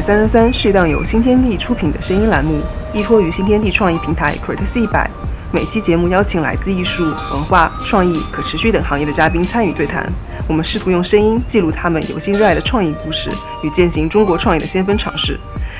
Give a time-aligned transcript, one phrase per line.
[0.00, 2.60] 三三三是一档由新天地出品的声音栏目，
[2.94, 5.10] 依托于新天地创意平台 Creative 一百。
[5.50, 10.06] 每期节目邀请来自艺术、文化、创意、可持续等行业的嘉宾参与对谈。
[10.46, 13.30] 我们试图用声音记录他们有心热爱的创意故事
[13.62, 15.38] 与践行中国创意的先锋尝试。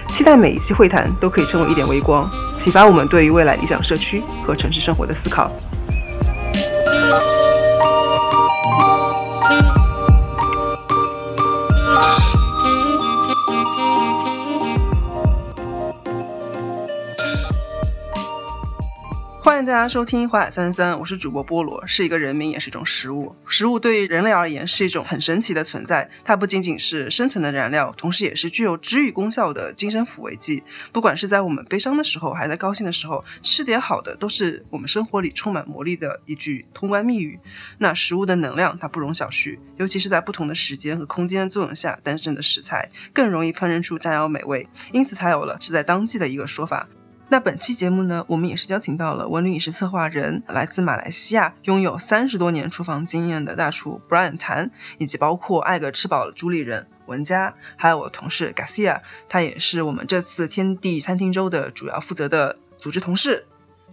[0.09, 5.53] 期待每一期会谈都可以成为一点微光，启发我们对于未来理想社区和城市生活的思考。
[19.69, 23.37] 大家收听《华海三三三》，我是主播菠萝，是一个人名，也是一种食物。
[23.47, 30.65] 食物对于人类而言是一种很神奇的存在，它不仅仅是生存的燃料，同时也是具有治愈功效的精神抚慰剂。
[30.91, 37.39] 不管是在我们悲伤的时候，还在高兴的时候，吃点好的都是我们生活里充满魔力的一句通关密语。
[37.77, 46.89] 那食物的能量它不容小觑，尤其是在不同的时间和空间作用下诞生的食材，更容易烹饪出佳肴美味，因此才有了是在当季的一个说法。
[47.31, 63.45] 那本期节目呢，我们也是邀请到了文旅饮食策划人，来自马来西亚，拥有三十多年厨房经验的大厨 Brian 谭，以及包括爱个吃饱了主理人文佳，还有我的同事 Garcia，他也是我们这次天地餐厅周的主要负责的组织同事。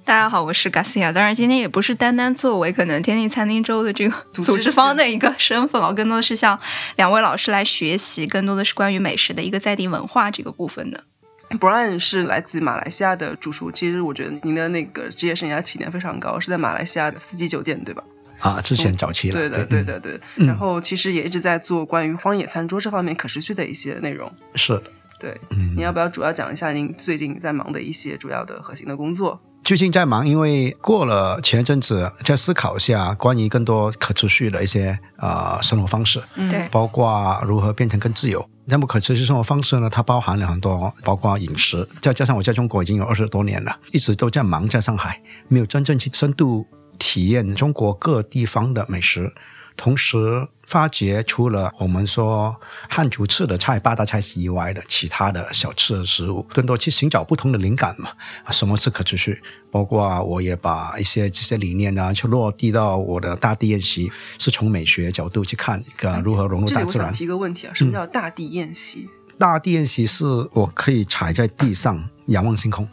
[0.05, 1.11] 大家好，我是 Garcia。
[1.11, 6.57] 当然，今天也不是单单作为可能天地餐厅周的这个组织方的一个身份哦，更多的是向
[6.95, 11.03] 两位老师来学习，更多的是关于美食的一个在地文化这个部分的。
[11.51, 18.03] Brian 是来自马来西亚的主厨，其实我觉得您的那个职业生涯起点非常高，是在马来西亚的四季酒店，对吧？
[18.39, 20.19] 啊，之前早期了，对的，对的，对。
[20.45, 24.31] 然后其实也一直在做关于荒野餐桌这方面可持续的一些内容。
[24.55, 24.83] 是的，
[25.19, 25.39] 对。
[25.75, 29.41] 你要不要主要讲一下您最近在忙的一些主要的核心的工作？
[29.65, 38.47] 最近在忙，因为过了前一阵子，在思考一下关于更多可持续的一些呃生活方式，对，包括如何变成更自由。
[38.65, 39.89] 那么可持续生活方式呢？
[39.89, 46.67] 它包含了很多，包括饮食，再加上我在中国已经有二十多年了，一直都在忙在上海，没有真正去深度
[46.99, 49.33] 体验中国各地方的美食。
[49.77, 52.55] 同时发掘除了我们说
[52.89, 58.09] 汉族吃的菜八大菜系以外的其他的小吃食物，更多去寻找不同的灵感嘛。
[58.51, 59.41] 什么是可持续？
[59.69, 67.11] 包括我也把一些这些理念啊，去落地到我的大地宴席，是从美学角度去看，呃，如何融入大自然。
[67.11, 69.09] 提个问题啊，什么叫大地宴席？
[69.37, 72.87] 大地宴席是我可以踩在地上仰望星空，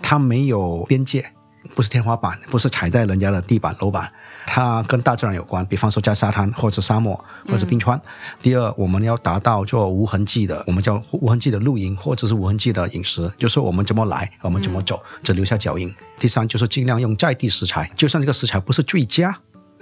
[0.00, 1.30] 它没有边界。
[1.74, 4.12] 不是天花板，不是踩在人家的地板楼板，
[4.46, 5.64] 它跟大自然有关。
[5.66, 8.00] 比方说在沙滩或者沙漠或者冰川。
[8.40, 15.92] 第二，我们要达到做无痕迹的，我们叫无痕迹的露营或者是无痕迹的饮食，就是我们怎么来，我们怎么走，只留下脚印。
[16.18, 19.36] 第三，就是尽量用在地食材，就算这个食材不是最佳，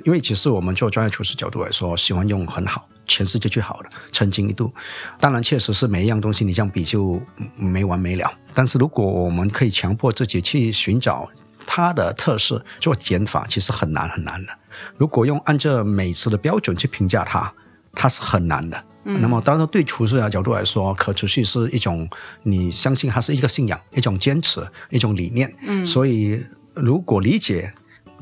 [0.04, 4.72] 因为其实我们做专业厨师角度来说，喜欢用很好，全世界最好的，曾经一度。
[5.20, 7.20] 当然，确实是每一样东西你这样比就
[7.56, 8.32] 没完没了。
[8.54, 11.28] 但是如果我们可以强迫自己去寻找。
[11.66, 14.52] 它的特色做减法其实很难很难的。
[14.96, 17.52] 如果用按照美食的标准去评价它，
[17.94, 18.82] 它是很难的。
[19.04, 22.08] 那么，当然对厨师的角度来说，可持续是一种
[22.44, 25.52] 你相信它是一个信仰、一种坚持、一种理念。
[25.66, 27.72] 嗯，所以如果理解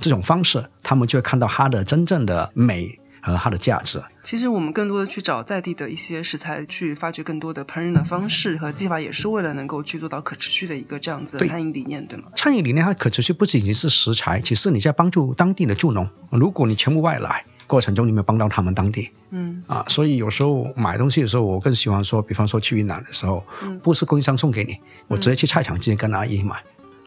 [0.01, 2.99] 这种方式，他们就会看到它的真正的美。
[3.21, 4.03] 和它的价值。
[4.23, 12.25] 其实我们更多的去找在地的一些食材，去发掘更多的烹饪的方式和技法，也是为了能够去做到可持续的一个这样子的餐饮理念，对吗？
[12.37, 16.09] 餐饮理念它可持续不仅仅是食材，其实你在帮助当地的助农。
[16.31, 23.45] 如果你全部外来过程中，你没有帮到他们当地，嗯啊，所以有时候买东西的时候，我更喜欢说，比方说去云南的时候，
[23.83, 24.77] 不是供应商送给你，
[25.09, 26.57] 我直接去菜场直接跟阿姨买。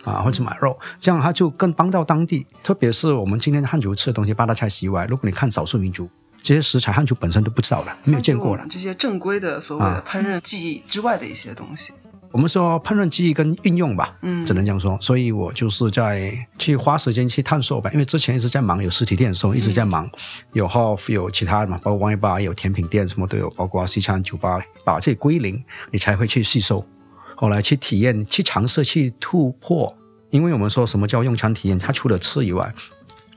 [0.04, 2.46] 啊，或者买肉，这样他就更帮到当地。
[2.62, 6.10] 特别是我们今天汉族吃的东西，八大菜系外，如果你看少数民族，
[6.42, 8.66] 这些食材汉族本身都不知道的，没有见过的。
[8.70, 11.94] 这些正规的所谓的烹饪技艺之外的一些东西，
[12.32, 14.98] 我们说烹饪技艺跟运用吧，嗯，只能这样说。
[15.00, 20.10] 所以我就是在去花时间去探索吧，因为之前一直在忙，有实体店的时候一直在忙，
[20.52, 26.86] 有 Hof 有其他的嘛，包括王一八有甜品店，什么都有，包括西餐酒吧，把这归零，你才会去吸收。
[27.36, 29.96] 后来去体验、去尝试、去突破，
[30.30, 31.78] 因为我们说什么叫用餐体验？
[31.78, 32.74] 它除了吃以外，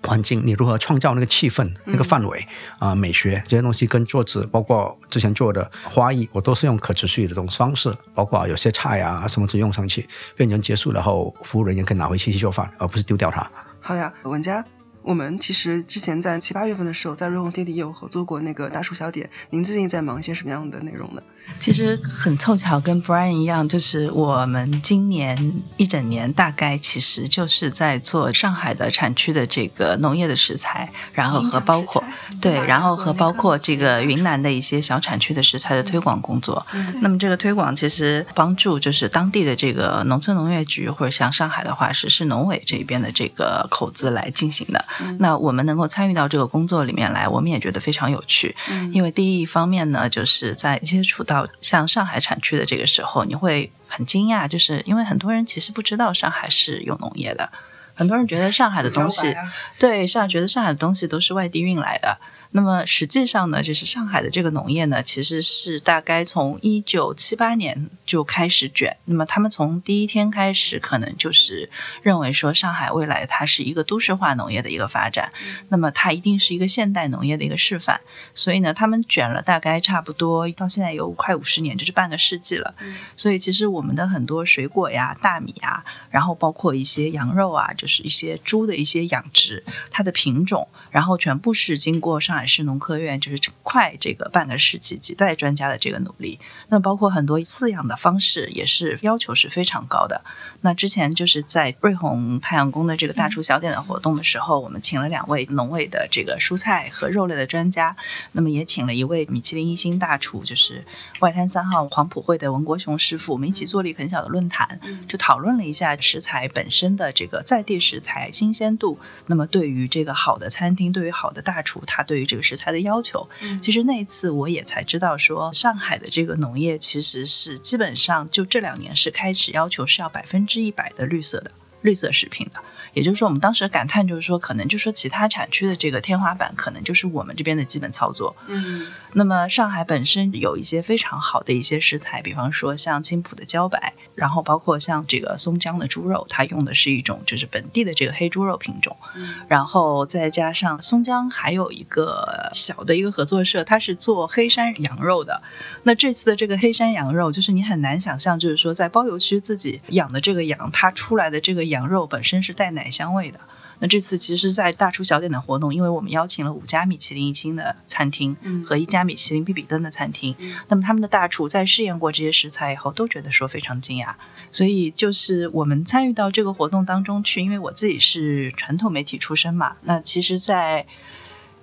[0.03, 2.47] 环境你如何创造那个气氛、那个氛围
[2.79, 2.95] 啊？
[2.95, 13.51] 美学这些东西跟桌子，包括之前做的花艺，我都是用可持续的这种方式，包括有些菜啊什么是用上去，变成结束然后，服务人员可以拿回去去做饭，而不是丢掉它。
[13.81, 14.65] 好呀，文佳。
[15.03, 19.31] 我们其实之前在七八月份的时候，在瑞虹天地也有合作过那个大厨小点。
[19.51, 21.23] 您最近在忙一些什么样的内容呢？
[21.59, 32.03] 其实很凑巧，跟 Brian 一样，就是我们今年一整年大概其实就是在做上海的产区的这个农业的食材，然后和包括
[32.41, 36.65] 对，然后和包括这个云南的一些小产区的食材的推广工作。
[37.01, 44.85] 那么这个推广其实帮助就是当地的这个农村农业局，或者像上海的话是市农委这边的这个口子来进行的。
[45.19, 48.55] 那我们能够参与到这个工作里面来，我们也觉得非常有趣。
[48.93, 57.51] 因为第一方面呢，就是在接触到像上海产区的这个时候，你会很惊讶，就是因为很多人其实不知道上海是有农业的，
[57.95, 59.35] 很多人觉得上海的东西，
[59.79, 62.19] 对上觉得上海的东西都是外地运来的。
[62.57, 68.97] 那么实际上呢，就是上海的这个农业呢，其实是大概从一九七八年就开始卷。
[69.05, 71.69] 那么他们从第一天开始，可能就是
[72.01, 75.31] 认为说，上海未来它是一个都市化农业的一个发展，
[75.69, 78.01] 那么它一定是一个现代农业的一个示范。
[78.33, 82.75] 所以呢，他们卷了大概差不多到现在有快五十年，就是半个世纪了。
[83.15, 92.46] 所以其实我们的很多水果呀、大米啊，然后包括一些羊肉啊，就是一些猪的一些养殖，它的品种，然后全部是经过上海。
[92.47, 96.39] 是农科院，就是快这个半个世纪几代专家的这个努力。
[96.69, 100.23] 那包括很多饲养的方式，也是要求是非常高的。
[100.61, 107.97] 那之前就是在瑞虹太阳宫的这个大厨小点的活动的时候，我们请了两位农委的这个蔬菜和肉类的专家，
[108.33, 110.85] 那么也请了一位米其林一星大厨，就是
[111.21, 114.79] 外滩三号黄浦会的文国雄师傅，我们一起做了一个很小的论坛，
[115.09, 118.99] 就讨论了一下食材本身的这个在地食材新鲜度。
[119.27, 123.27] 那么对于这个好的餐厅，对于好的大厨，他对于这个食材的要求，
[123.63, 131.51] 其实那一次我也才知道，说上海的这个农业其实是基本上就这两年是开始要求是要百分之一百的绿色的
[131.83, 132.61] 绿色食品的。
[132.95, 138.35] 也就是说，我们当时感叹就是说，可能就说其他产区的这个天花板，可能就是我们这边的基本操作。
[138.47, 138.87] 嗯，
[139.17, 148.97] 那么上海本身有一些非常好的一些食材，比方说像青浦的茭白，然后包括像这个松江的猪肉，它用的是一种就是本地的这个黑猪肉品种。
[149.15, 155.43] 嗯，然后再加上松江还有一个小的一个合作社，它是做黑山羊肉的。
[155.85, 162.87] 那这次的这个黑山羊肉，就是你很难想象，就是说在包邮区自己养的这个羊，它出来的这个羊肉本身是带奶。
[162.87, 163.41] 香味的。
[163.79, 170.35] 那这次其实，在大厨小点的活动，因为我们邀请了五家米其林一星的餐厅和一家米其林必比登的餐厅，
[170.69, 174.15] 那么他们的大厨在试验过这些食材以后，都觉得说非常惊讶。
[174.51, 180.87] 所以就是我们参与到这个活动当中去，因为我自己是传统媒体出身嘛，那其实，在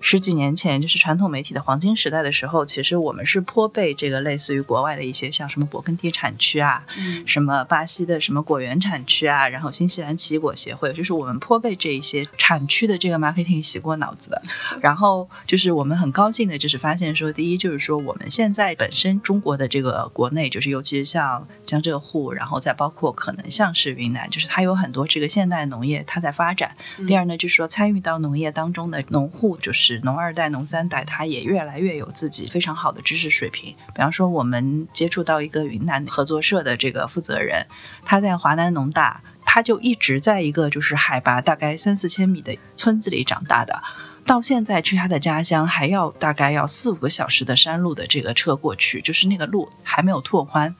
[0.06, 6.86] 十几年前，就是传统媒体的黄金时代的时候，其实我们是颇被这个类似于国外的一些像什么勃艮第产区啊，
[7.26, 14.42] 什么巴西的什么果园产区啊，然后新西兰奇异果协会，就是我们颇被这一些产区的这个 marketing 洗过脑子的。
[14.82, 26.76] 然后就是我们很高兴的，就是发现说，第一就是说我们现在本身中国的这个国内，就是尤其是像江浙沪，然后再包括可能像是云南，就是它有很多这个现代农业它在发展。
[27.08, 29.93] 第二呢，就是说参与到农业当中的农户，就是。
[30.04, 33.76] 农二代、农三代，他也越来越有自己非常好的知识水平。
[33.94, 37.66] 比方说，我们接触到一个云南合作社的这个负责人，
[38.04, 43.82] 他在华南农大，他就一直在一个就是海拔大概三四千米的村子里长大的，
[44.26, 50.76] 到现在去他的家乡还要大概要四五个小时的山路的这个车过去，就是那个路还没有拓宽。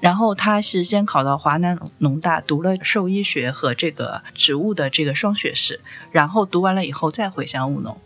[0.00, 7.96] 然后他是先考到华南农大，读了兽医学和这个植物的这个双学士，然后读完了以后再回乡务农。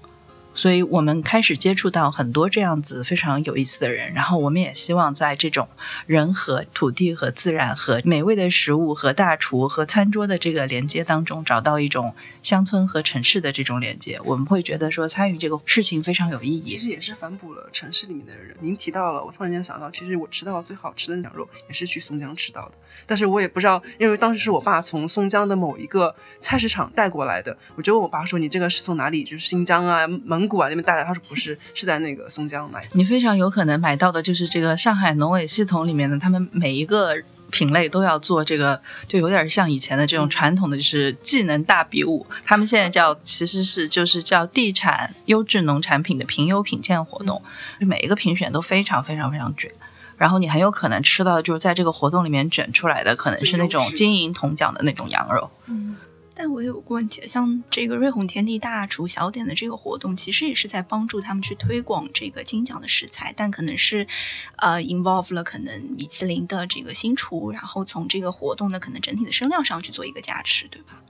[0.57, 5.69] 所以我们开始接触到很多这样子非常有意思的人，然后我们也希望在这种
[6.07, 14.19] 人和土地和自然和美味的食物和大厨和餐桌的这个连接当中，找到一种乡村和城市的这种连接。
[14.25, 16.63] 我们会觉得说参与这个事情非常有意义。
[16.63, 18.57] 其实也是反哺了城市里面的人。
[18.61, 22.73] 您提到了，我突然间想到，其实我吃到最好吃的羊肉也是去松江吃到的，
[23.05, 29.23] 但是我也不知道，因为当时是我爸从松江的某一个菜市场带过来的，我就问我爸说：“你这个是从哪里？
[29.23, 32.87] 就是新疆啊，蒙。”古啊那边带来，他说不是，是在那个松江买。
[32.93, 37.15] 你非常有可能买到的就是这个上海农委系统里面的，他们每一个
[37.51, 42.27] 品类都要做这个，就有点像以前的这种传统的，就是技能大比武。
[42.45, 47.41] 他们现在叫其实是就是叫地产优质农产品的评优品鉴活动，
[47.81, 49.71] 就每一个评选都非常非常非常卷。
[50.17, 55.51] 然后你很有可能吃到的就是在这个活动里面卷出来的，可能是那种金银铜奖的那种羊肉。
[55.67, 55.95] 嗯。
[56.39, 64.07] 但我也有个问题，像这个瑞虹天地大厨小点的这个活动，其实也是在帮助他们去推广这个金奖的食材，但可能是，
[64.57, 71.01] 呃，involve 了可能米其林的这个新厨，然后从这个活动的可能整体的声量上去做一个加持，对吧？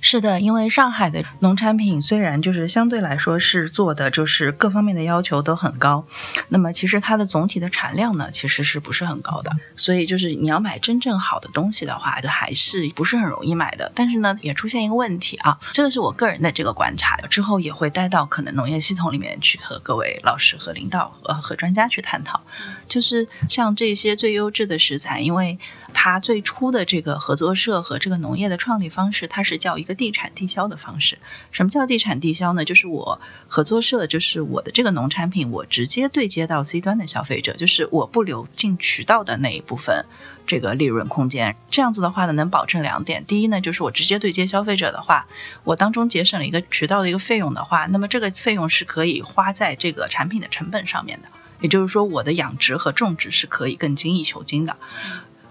[0.00, 6.04] 是的，因为上海的农产品虽然就是相对来说是做的就是各方面的要求都很高，
[6.48, 13.90] 那么其实它的总体的产量呢其实是不是很高的，所以就是你要买真正好的东西的话，就还是不是很容易买的。
[13.94, 22.40] 但是呢，也出现一个问题啊，这个是我个人的这个观察，之后也会带到可能农业系统里面去和各位老师和领导呃和专家去探讨，
[22.88, 25.58] 就是像这些最优质的食材，因为。
[25.96, 31.16] 它最初的这个合作社和这个农业的创立方式，它是叫一个地产地销的方式。
[31.52, 32.64] 什么叫地产地销呢？
[32.64, 40.04] 就是我合作社，就是我的这个农产品，我直接对接到 C 端的消费者，就是我不留进渠道的那一部分
[40.44, 41.54] 这个利润空间。
[41.70, 45.24] 这样子的话呢，能保证两点：第一呢，就是我直接对接消费者的话，
[45.62, 51.28] 我当中节省了一个渠道的一个费用的话，那么这个费用是可以花在这个产品的成本上面的。
[51.64, 54.76] 也就是说，我的养殖和种植是可以更精益求精的。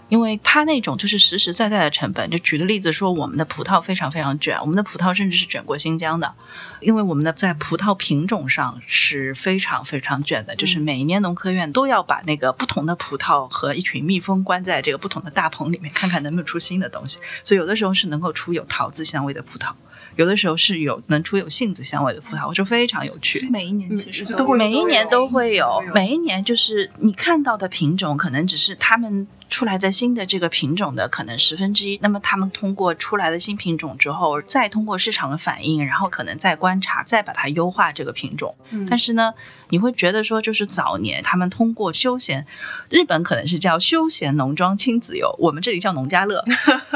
[0.09, 6.31] 因为它那种就是实实在在的成本，就举个例子说，我们的葡萄非常非常卷，我们的葡萄甚至是卷过新疆的，
[6.81, 19.71] 因为我们的在葡萄品种上是非常非常卷的，就是每一年农科院都要把那个不同的葡萄和一群蜜蜂关在这个不同的大棚里面，看看能不能出新的东西，所以有的时候是能够出有桃子香味的葡萄。
[20.15, 23.47] 有的时候是有能出有杏子香味的葡萄，我说非常有趣。
[23.49, 31.99] 每一年其实都会，每一年都会有，每一年就是你看到的品种，可能只是他们出来的新的这个品种的可能十分之一。
[32.01, 38.55] 那么他们通过出来的新品种之后，再通过市场的反应，然后可能再观察，再把它优化这个品种。
[38.89, 39.33] 但是呢，
[39.73, 42.45] 你会觉得说，就是早年他们通过休闲，
[42.91, 46.43] 日本可能是叫休闲农庄亲子游，我们这里叫农家乐，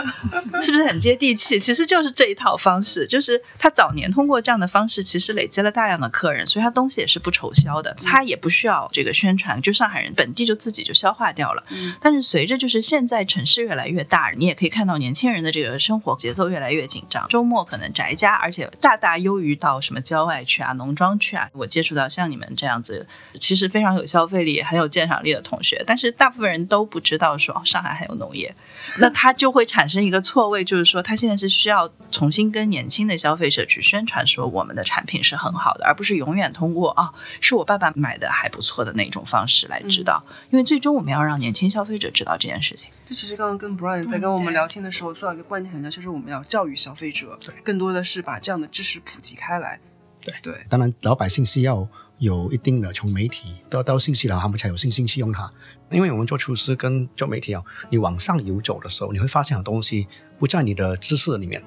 [0.61, 1.59] 是不是很接地气？
[1.59, 3.07] 其实就是这一套方式。
[3.07, 11.63] 就是他早年通过这样的方式，其实累积了大量的客人，所以他东西也是不愁销的，他也不需要这个宣传，就上海人本地就自己就消化掉了。
[11.99, 21.49] 但是随着就是现在城市越来越大，你也可以看到年轻人的这个生活节奏越来越紧张，周末可能宅家，而且大大优于到什么郊外去啊、农庄去啊。
[21.53, 23.07] 我接触到像你们这样子，
[23.39, 28.53] 其实非常有消费力、很有鉴赏力的同学，但是大部分人都不知道说上海还有农业，
[28.99, 33.07] 那他就会产生一个错位，就是说他现在是需要重新跟年轻。
[33.07, 37.09] 的消费者去宣传说我们的产品是很好的，而不是永远通过啊
[37.39, 40.21] 是我爸爸买的还不错的那种方式来知道。
[40.49, 42.91] 因为最终我们要让年轻消费者知道这件事情。
[43.05, 49.79] 这其实刚刚跟 Brian 在跟我们聊天的时候做到一个关键很重要，就是我们要教育消费者，更多的是把这样的知识普及开来。
[50.21, 55.51] 对对，当然老百姓是要有一定的从媒体得到信息了，他们才有信心去用它。
[55.91, 60.07] 因为我们做厨师跟做媒体啊，你往上游走的时候，你会发现很多东西
[60.37, 61.63] 不在你的知识里面。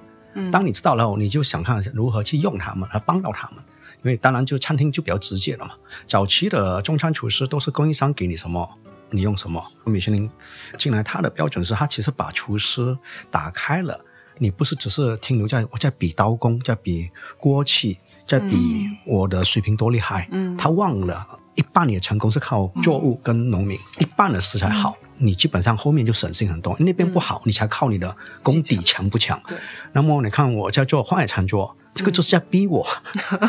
[0.52, 3.64] 当你知道了后，你就想看如何去用它们，来帮到他们。
[4.02, 5.74] 因为当然就餐厅就比较直接了嘛。
[6.06, 8.66] 早期的中餐厨师都是供应商给你什么，
[9.10, 9.62] 你用什么。
[9.84, 10.30] 米其林
[10.78, 12.96] 进来，它的标准是它其实把厨师
[13.30, 14.00] 打开了，
[14.38, 17.98] 你不是只是停留在我在比刀工，在比锅气，
[18.30, 20.28] 在比我的水平多厉害。
[20.30, 24.94] 嗯，他忘了一半你的成功是靠作物跟农民，一半的食材好。
[25.18, 29.42] 你基本上后面就省心很多，那边不好，你才靠你的功底强不强。
[29.48, 29.58] 对。
[29.92, 32.86] 那么你看我在做荒野餐桌，这个就是在逼我，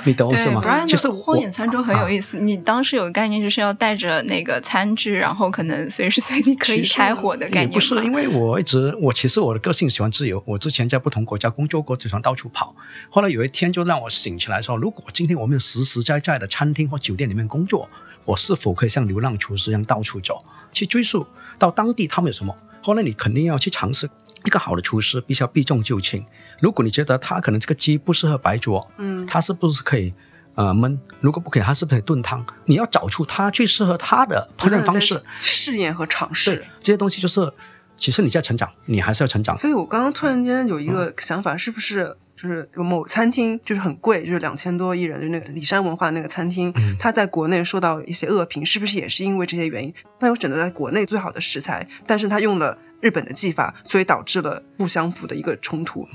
[0.03, 0.86] 你懂是吗？
[0.88, 2.39] 其实荒野餐桌很有意思。
[2.39, 7.69] 你当时有个概念，就是要带着那个餐具，然后可能随时随地可以开火的概念。
[7.69, 10.41] 不是，因为我一直我其实我的个性喜欢自由。
[10.45, 12.75] 我之前在不同国家工作过，经常到处跑。
[13.10, 17.88] 后来有一天就让我醒起来说，如果今天我没有实实在在的餐厅或酒店里面工作，
[18.25, 20.43] 我是否可以像流浪厨师一样到处走？
[20.74, 21.25] 去追溯
[21.60, 24.10] 到当地他们有什么，后来你肯定要去尝试。
[24.43, 26.25] 一个好的厨师必须要避重就轻。
[26.62, 30.13] 如果你觉得它可能这个鸡不适合白灼，嗯，它是不是可以
[30.56, 30.98] 呃焖？
[31.20, 32.46] 如果不可以，它是不是可以炖汤？
[32.65, 37.51] 你要找出它最适合它的烹饪方式，试验和尝试这些东西，就是
[37.98, 39.58] 其实你在成长，你还是要成长。
[39.58, 42.15] 所以我刚刚突然间有一个想法，是不是？
[42.34, 49.94] 就是有某餐厅就是很贵，就是两千多一人，就那个里山文化那个餐厅，它在国内受到一些恶评，是不是也是因为这些原因？
[50.20, 56.08] 它有选择在国内最好的食材，但是它用了日本的技法，所以导致了不相符的一个冲突。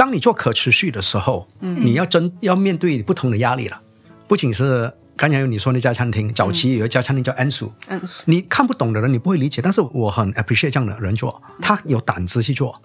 [0.00, 3.78] 当你做可持续的时候，你要真要面对不同的压力了。
[4.26, 7.70] 不仅是刚才有你说那家餐厅，早期有一家餐厅叫安素，
[8.24, 12.80] 你看不懂的人你不会理解，但是我很 appreciate 这样的人做，他有胆子去做。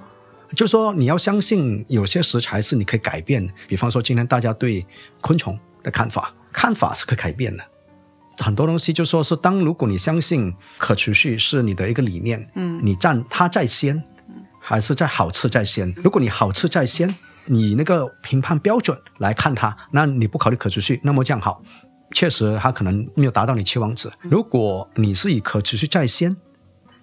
[0.57, 4.85] 就说你要相信有些食材是你可以改变的，比方说今天大家对
[5.21, 7.63] 昆虫的看法，看法是可以改变的。
[8.39, 14.03] 很多东西就说是当如果你相信可持续是你的一个理念，嗯，你站它在先，
[14.67, 15.93] 还是在好吃在先？
[15.97, 21.61] 如果你好吃在先，你那个评判标准来看它，那你不考虑可持续，那么这样好，
[22.11, 24.11] 确实它可能没有达到你期望值。
[24.21, 26.35] 如果你是以可持续在先，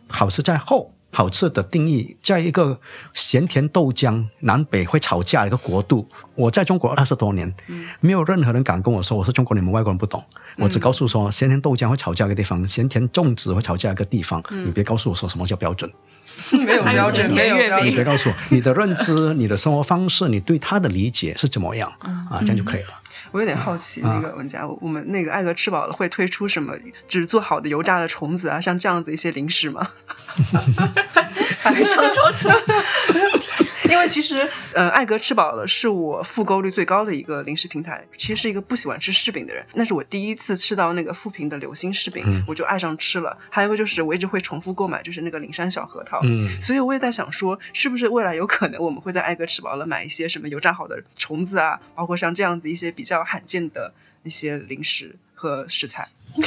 [0.09, 0.92] 好吃在后。
[1.15, 2.81] 好吃的定义，在一个
[3.13, 7.55] 咸甜豆浆南北会吵架的一个国度，我在中国二十多年，
[8.01, 10.25] 没有任何人敢跟我说我是中国，你们外国人不懂。
[10.57, 15.91] 我只告诉说咸甜豆浆会吵架一个地方，咸甜粽子会吵架一个地方，你别告诉我说什么叫标准。
[16.65, 17.89] 没有 标准，没有标准。
[17.89, 21.93] 你别告诉我你的认知、你的生活方式、你对他的理解是怎么样
[22.31, 22.89] 啊，这样就可以了。
[23.33, 26.75] 我有点好奇，那个文佳，我们那个艾格吃饱了会推出什么，
[27.09, 29.89] 就是做好的油炸的虫子啊，像这样子一些零食吗？
[31.61, 32.55] 还没上桌出来。
[33.93, 38.03] 因为其实，呃，艾格吃饱了是我复购率最高的一个零食平台。
[38.17, 43.37] 其实是一个不喜欢吃柿饼的人，那是我第一次吃到那个富平的流心柿饼，我就爱上吃了。
[43.51, 46.19] 还有一个就是我一直会重复购买，就是那个灵山小核桃。
[46.23, 56.09] 嗯，所以我也在想说，是不是未来有可能我们会在艾格吃饱了买一些什么油炸好的虫子啊，包括像这样子一些比较罕见的一些零食和食材。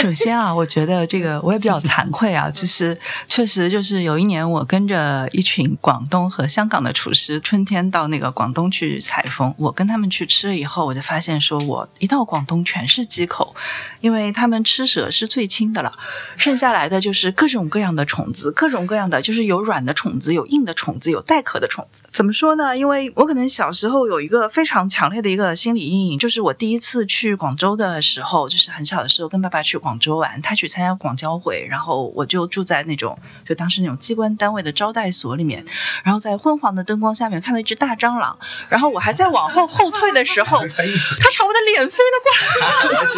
[0.00, 13.54] 首先啊，我觉得这个我也比较惭愧啊，就 是确实就是有一年我跟着一群广东和香港的厨师，春天到那个广东去采风，我跟他们去吃了以后，我就发现说我一到广东全是鸡口，
[14.00, 15.92] 因为他们吃蛇是最轻的了，
[16.38, 22.04] 剩下来的就是各种各样的虫子，各种各样的就是有软的虫子，有硬的虫子，有带壳的虫子。
[22.10, 22.74] 怎么说呢？
[22.74, 29.89] 因为我可能小时候有一个非常强烈的一个心理阴影，就是我第一次去广州的时候，就是很小的时候跟爸爸去广。
[29.90, 35.64] 广州玩，他去参加广交会，然后我就住在那种，就当时那种机关单位的招待所里面，
[36.04, 40.58] 然后在昏黄的灯光下面看到一只大蟑螂，然后我还在往后后退的时候，
[41.18, 42.30] 它朝我的脸飞了过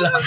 [0.09, 0.23] 来。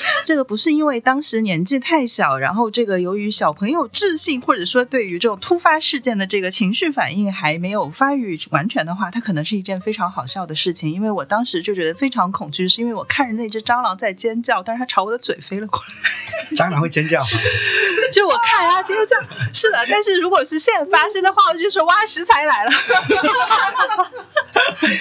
[0.24, 10.90] 这个不是因为当时年纪太小，然后这个由于小朋友智性或者说对于这种突发事件的这个情绪反应还没有发育完全的话，它可能是一件非常好笑的事情。
[10.90, 15.09] 因为我当时就觉得非常恐惧，是因为我看着那只蟑螂在尖叫，但是它朝我。
[15.10, 17.20] 我的嘴飞了过来， 蟑螂会尖叫，
[18.12, 19.16] 就我看它尖叫，
[19.52, 19.78] 是的。
[19.90, 22.70] 但是如果是现发生的话，我就说挖，食材来了。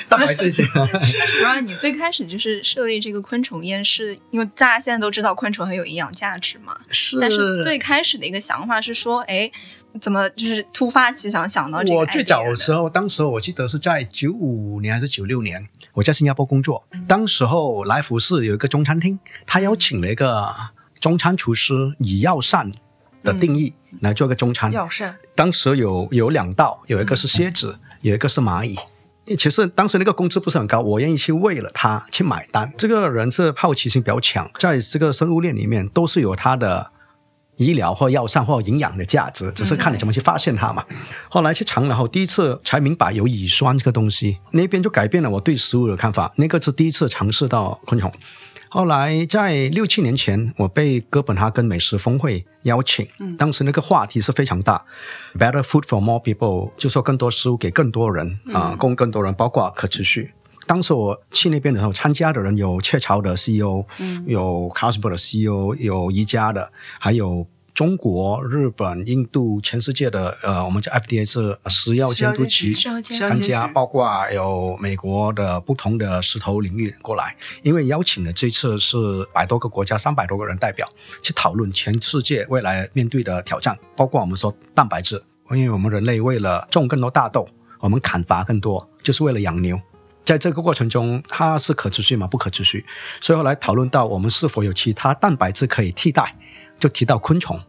[0.10, 0.63] 蛋白这些。
[1.44, 6.75] 然后你最开始就是设立这个昆虫宴，是因为大家现在都知道昆虫很有营养价值嘛？
[6.89, 7.20] 是。
[7.20, 9.52] 但是最开始的一个想法是说，哎，
[10.02, 12.00] 怎么就是突发奇想想到这个？
[12.00, 15.67] 我最早的时候，当时我记得是在九五年还是九六年。
[15.93, 20.54] 我在新加坡工作，当时候来福士有一个中餐厅，他邀请了一个
[20.99, 22.71] 中餐厨师以药膳
[23.23, 24.71] 的定义来做个中餐。
[24.71, 25.15] 药膳。
[25.36, 28.78] 当时有有两道，有一个是蝎子，有一个是蚂蚁。
[29.38, 32.71] 其实当时那个工资不是很高，我愿意去为了他去买单。
[32.78, 36.91] 这个人是好奇心比较强，在这个生物链里面都是有他的。
[37.60, 40.84] 医疗或药膳或营养的价值，只是看你怎么去发现它嘛。
[41.30, 46.32] 后来去尝了后，第一次才明白有乙酸这个东西，那边就改变了我对食物的看法。
[46.38, 48.10] 那个是第一次尝试到昆虫。
[48.69, 53.06] 后来在六七年前，我被哥本哈根美食峰会邀请，
[53.38, 54.86] 当时那个话题是非常大
[55.38, 60.32] ，Better food for more people，就说更多食物给更多人啊，供更多人，包括可持续。
[60.69, 77.36] 当时我去那边的时候，参加的人有雀巢的 CEO，嗯，有 c o s m o 的 CEO，有宜家的，还有中国、日本、印度，全世界的呃，我们叫 FDA 是食药监督局参加，包括有美国的不同的石头领域过来。
[77.63, 78.95] 因为邀请的这次是
[79.34, 80.88] 百多个国家、三百多个人代表
[81.23, 87.47] 去讨论全世界未来面对的挑战，包括我们说蛋白质，因为我们人类为了种更多大豆，
[87.79, 89.82] 我们砍伐更多，就是为了养牛。
[90.30, 92.28] 在这个过程中，它是可持续吗？
[92.28, 92.86] 不可持续。
[93.20, 96.36] 所以后来讨论到我们是否有其他蛋白质可以替代，
[96.78, 97.60] 就提到昆虫。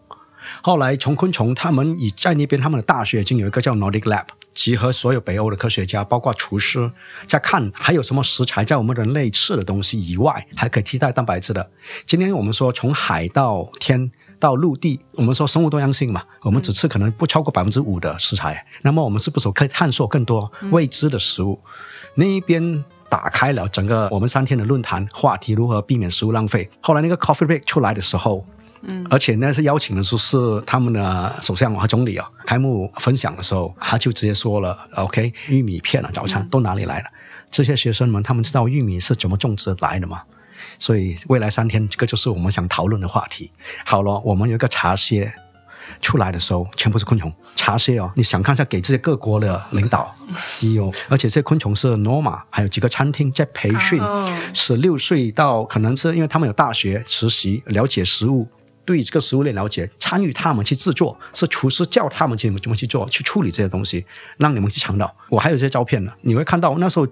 [0.60, 6.92] 后来从昆虫，他们已在那边他们的大学已经有一个叫 Nordic Lab，集合所有北欧的科学家，包括厨师，
[7.26, 11.70] 在看还有什么食材在我们人类吃的东西以外，还可以替代蛋白质的。
[12.04, 14.10] 今天我们说从海到天。
[14.40, 18.66] 到陆地，我们说生物多样性嘛，我们只吃可能不超过百分之五的食材。
[18.82, 21.60] 那么我们是不是可以探索更多未知的食物？
[22.14, 26.68] 那一边打开了整个我们三天的论坛话题，如何避免食物浪费。
[26.80, 28.44] 后来那个 coffee break 出来的时候，
[28.88, 37.06] 嗯，而且那是邀请的时候是他们的首相和总理啊，开幕分享的时候，他就直接说了：“OK，玉米片啊，早餐都哪里来的？
[37.50, 40.22] 这些学生们他们知道玉米是怎么种植来的吗？”
[40.78, 43.50] 所以未来三天，这个就是我们想讨论的话题。
[43.84, 45.32] 好了，我们有一个茶歇
[46.00, 47.32] 出来的时候，全部是昆虫。
[47.56, 50.14] 茶歇哦，你想看一下，给这些各国的领导
[50.46, 54.00] CEO，而且这些昆虫是 Norma，还有几个餐厅在培训，
[54.54, 58.48] 十六岁到可能是因为他们有大学实习，了解食物，
[58.84, 64.06] 对这个食物链了解，参与他们去制作，是厨师教他们怎么怎么去做，去处理这些东西，
[64.38, 65.14] 让你们去尝到。
[65.28, 67.06] 我还有这些照片呢，你会看到那时候，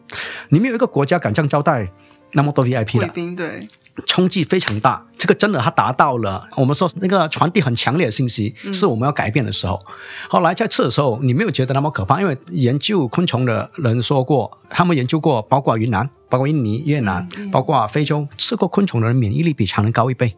[0.49, 1.91] 你们有一个国家敢这样招待。
[2.33, 3.67] 那么多 VIP 的贵宾对，
[4.07, 9.83] 冲击非常大，这个真的它达到了我们说那个传递很强烈的信息，是我们要改变的时候。
[10.29, 20.37] 后来在吃的时候，你没有觉得那么可怕，因为研究昆虫的人说过，他们研究过，包括云南、包括印尼、越南、包括非洲，吃过昆虫的人免疫力比常人高一倍，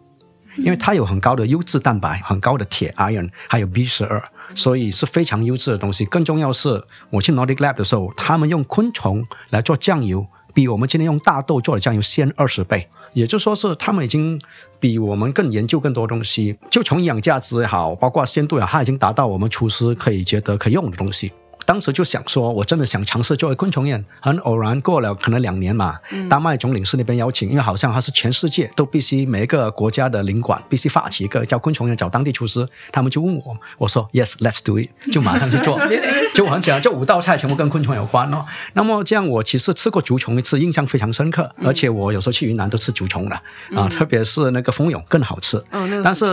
[0.56, 4.22] 因为它有很高的优质蛋白、很高的铁 iron，还有 B 十二，
[4.54, 6.06] 所以是非常优质的东西。
[6.06, 10.24] 更重要是，我去 Nordic Lab 的时候，他们用昆虫来做酱油。
[10.52, 14.40] 比我们今天用大豆做的酱油鲜二十倍，也就说是他们已经
[14.78, 21.32] 比我们更研究更多东西，就从营养价值也好，包括鲜度也好，它已经达到我们厨师可以觉得可用的东西。
[21.70, 24.04] 当时就想说，我真的想尝试作为昆虫宴。
[24.18, 32.66] 很偶然过了可能两年嘛，丹麦总领事那边邀请，因为好像他是全世界都必须每一个国家的领馆必须发起一个叫昆虫宴，找当地厨师。
[32.90, 35.78] 他们就问我，我说 Yes，Let's do it，就马上去做。
[36.34, 38.44] 就很简单，这五道菜全部跟昆虫有关哦。
[38.72, 41.48] 那么这样，我其实吃过竹虫一次，印象非常深刻。
[41.62, 43.36] 而且我有时候去云南都吃竹虫的
[43.76, 45.62] 啊，特别是那个蜂蛹更好吃。
[45.70, 46.24] 嗯，但是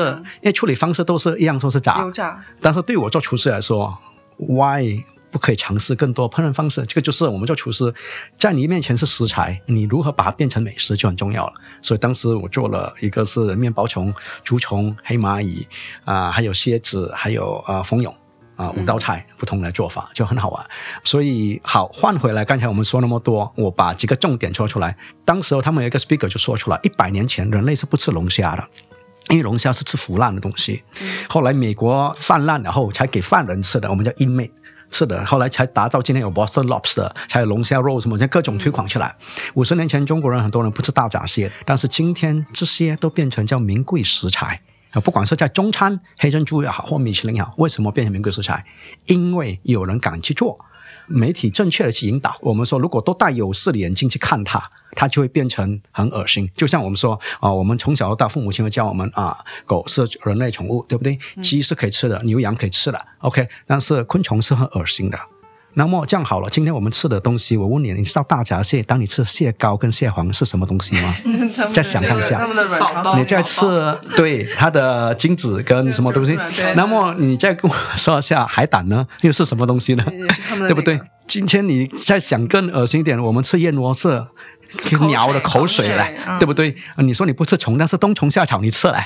[0.42, 2.04] 因为处理方式都是一样，都是炸。
[2.60, 3.96] 但是对我做厨师来说
[4.38, 5.04] ，Why？
[5.30, 7.94] 不可以尝试更多烹饪方式，这个就是我们做厨师，
[8.38, 11.54] 在你面前是食材，你如何把它变成美食就很重要了。
[11.82, 14.14] 所以当时我做了一个是面包虫、
[14.44, 15.68] 竹虫、黑蚂蚁
[16.06, 18.14] 啊，还有蝎子，还有呃蜂蛹
[18.56, 20.66] 啊，五道菜不同的做法就很好玩。
[21.04, 24.98] 所以好换回来，刚才我们说那么多，我把几个重点说出来。
[25.26, 28.68] 当时他们有一个 speaker 就说出来，一百年前人类是不吃龙虾的，
[29.30, 30.84] 因为龙虾是吃腐烂的东西。
[31.30, 34.52] 后来美国泛滥然后才给犯人吃的，我们叫 inmate。
[34.90, 39.16] 是的，后来才达到今天有 Boston Lobster，才有龙虾肉什么，像各种推广起来。
[39.54, 45.02] 五十年前中国人很多人不吃大闸蟹，但是今天这些都变成叫名贵食材啊！
[45.02, 48.66] 不管是在中餐黑珍珠也好，或米其林也好，为什么变成名贵食材？
[49.06, 50.58] 因为有人敢去做。
[51.08, 56.50] 媒体正确的去引导我们说，如果都戴有色的眼镜去看它，它就会变成很恶心。
[56.56, 61.18] 就像我们说啊，我们从小到大，父母亲会教我们啊，狗是人类宠物，对不对？
[61.42, 63.48] 鸡是可以吃的，牛羊可以吃的，OK。
[63.66, 65.18] 但是昆虫是很恶心的。
[65.78, 68.82] 那么这样好了，今天我们吃的东西，我问你，你知道大闸蟹？
[68.82, 71.16] 当你吃蟹膏跟蟹黄是什么东西吗？
[71.72, 73.66] 再想象一下，他们的卵巢，你在吃
[74.16, 76.36] 对它的精子跟什么东西？
[76.76, 80.04] 那么你再跟我说一下海胆呢，又是什么东西呢？
[80.62, 81.00] 对不对？
[81.28, 84.26] 今天你再想更恶心一点，我们吃燕窝是。
[85.08, 86.76] 鸟的口水嘞，对不对？
[86.98, 88.98] 你说你不吃虫，但是冬虫夏草你吃嘞。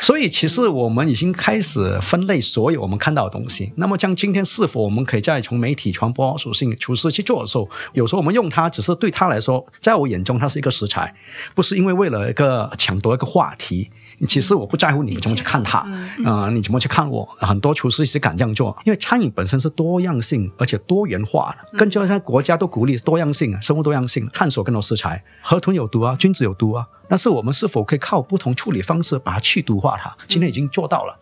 [0.00, 3.72] 所以其实我们已经开始分类所有我们看到的东西。
[3.76, 11.14] 那么像今天是否我们可以再从媒体传播属性厨师去做的时候，有时候我们用它，只是对他来说，在我眼中它是一个食材，
[11.54, 13.90] 不是因为为了一个抢夺一个话题。
[14.26, 15.78] 其实我不在乎你怎么去看它，
[16.24, 17.24] 啊，你怎么去看我？
[17.38, 25.22] 很多厨师是敢这样做，因为餐饮本身是多样性而且多元化的，更加像国家都鼓励多样性啊，生物多样性，探索更多食材。
[25.42, 30.16] 河豚有毒啊，菌子有毒啊，但是我们是否可以靠不同处理方式把它去毒化它？
[30.26, 31.18] 今天已经做到了。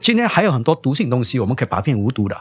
[0.00, 2.36] 今天还有很多毒性东西，我们可以把它变无毒的。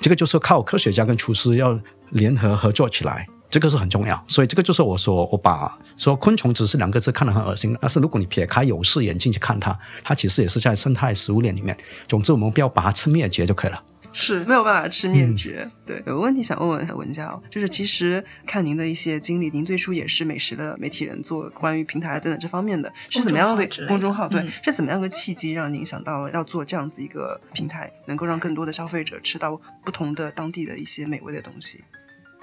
[0.00, 1.78] 这个就是靠科学家跟厨师要
[2.10, 3.26] 联合合作起来。
[3.54, 11.78] 这个是很重要，所以这个就是我说，我把说昆虫只是两个字看得很恶心，但是如果你撇开有色眼镜去看它，它其实也是在生态食物链里面。
[12.08, 13.80] 总之，我们不要把它吃灭绝就可以了。
[14.12, 15.64] 是没有办法吃灭绝。
[15.86, 24.26] 对，有个问题想问问文佳，就是其实看您的一些经历，您最初也是美食的媒体人，做关于平台等等这方面的，是怎么样的公众号？
[24.28, 31.84] 对，是怎么样的契机让您想到了要做这样子一个平台，能够让更多的消费者吃到不同的当地的一些美味的东西？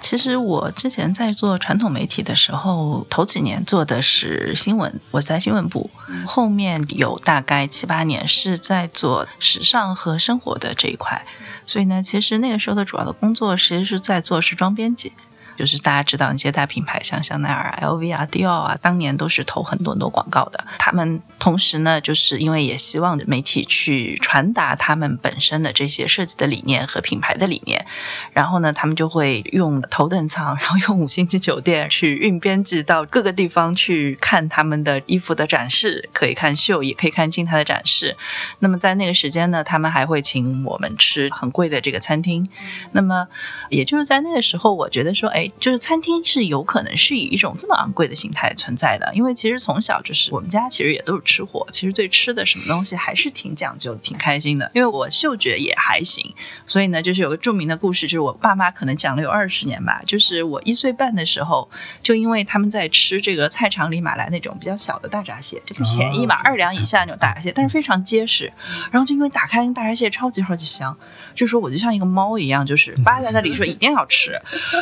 [0.02, 5.90] 其实我之前在做传统媒体的时候，头几年做的是新闻，我在新闻部，
[6.26, 11.24] 后面有大概七八年是在做时尚和生活的这一块，
[11.66, 15.14] 所以呢，其实那个时候的主要的工作其实是在做时装编辑。
[15.58, 20.64] 就是大家知道那些大品牌，像香奈儿、LV 啊、迪奥啊，当年都是投很多很多广告的。
[20.80, 27.86] 他们同时呢，就是因为也希望媒体去传达他们本身的这些设计的理念和品牌的理念，
[28.34, 38.18] 然后呢，他们就会用头等舱，然后用五星级酒店去运编辑到各个地方去看他们的衣服的展示，可以看秀，也可以看静态的展示。
[38.60, 42.48] 那么在那个时间呢，他们还会请我们吃很贵的这个餐厅。
[42.94, 43.28] 那么
[43.70, 45.41] 也就是在那个时候，我觉得说，哎。
[45.60, 54.70] 就是餐厅是有可能是以一种这么昂贵的形态存在的，因为其实从小就是我们家其实也都是吃货，其实对吃的什么东西还是挺讲究、挺开心的。
[54.74, 56.34] 因为我嗅觉也还行，
[56.66, 61.68] 所以呢，就是有个著名的故事，就是我爸妈可能讲了有二十年吧，就是我一岁半的时候，
[62.04, 68.52] 就因为他们在吃这个菜场里买来那种比较小的大闸蟹，就不便宜嘛，二两以下那种大闸蟹，但是非常结实。
[68.92, 70.96] 然后就因为打开那个大闸蟹超级超级香，
[71.34, 74.40] 就说我就像一个猫一样，就是 扒在那里说一定要吃，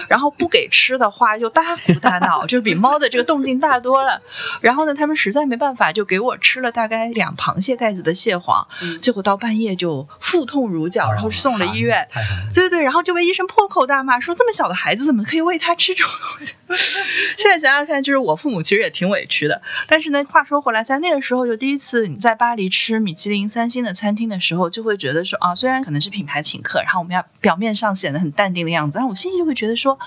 [0.09, 0.48] 然后不。
[0.49, 4.21] 给吃的话，就大哭大闹， 就比猫的这个动静大多了。
[4.59, 8.67] 然后呢，他们实在没办法，就给我吃了大概两螃蟹盖子的蟹黄，
[9.01, 12.07] 结果到半夜就腹痛如绞，然后送了医院。
[12.53, 16.53] 对对对，然后就被医生破口大骂，说这么小的孩子怎么可以喂他吃这种东西？
[17.37, 19.61] 现在想想看，就是我父母其实也挺委屈的。
[19.87, 29.97] 但是呢，话说回来，在那个时候，就第一次你在巴黎吃米其林三星的餐厅的时候，就会觉得说啊，虽然可能是品牌请客，然后我们要表面上显得很淡定的样子，但我心里就会觉得说，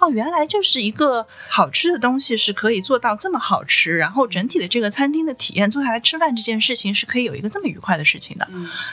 [0.00, 8.48] 哦，原来就是一个好吃的东西是可以做到这么好吃，然后整体的这个餐厅的体验，坐下来吃饭这件事情是可以有一个这么愉快的事情的。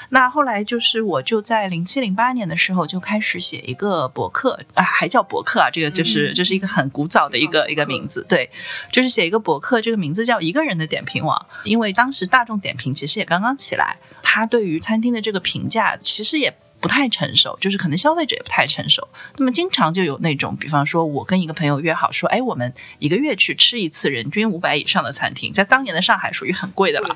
[0.09, 8.49] 那后来就是我就在零七零八年的时候就开始写一个博客啊，还叫博客啊，这个就是就是一个很古早的一个一个名字，对，
[8.91, 16.51] 就是写一个博客，这个名字叫一个人的点评网，因为当时大众点评其实也刚刚起来，他对于餐厅的这个评价其实也。
[16.83, 19.07] 不太成熟，就是可能消费者也不太成熟。
[19.37, 27.15] 那么经常就有那种，比方说，我跟一个朋友约好说，哎，我们一个月去吃一次人均五百以上的餐厅，在当年的上海属于很贵的了。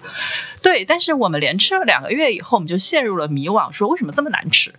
[0.61, 4.73] 对，但是我们连吃了两个月以后，我们就陷入了迷惘，说为什么这么难吃？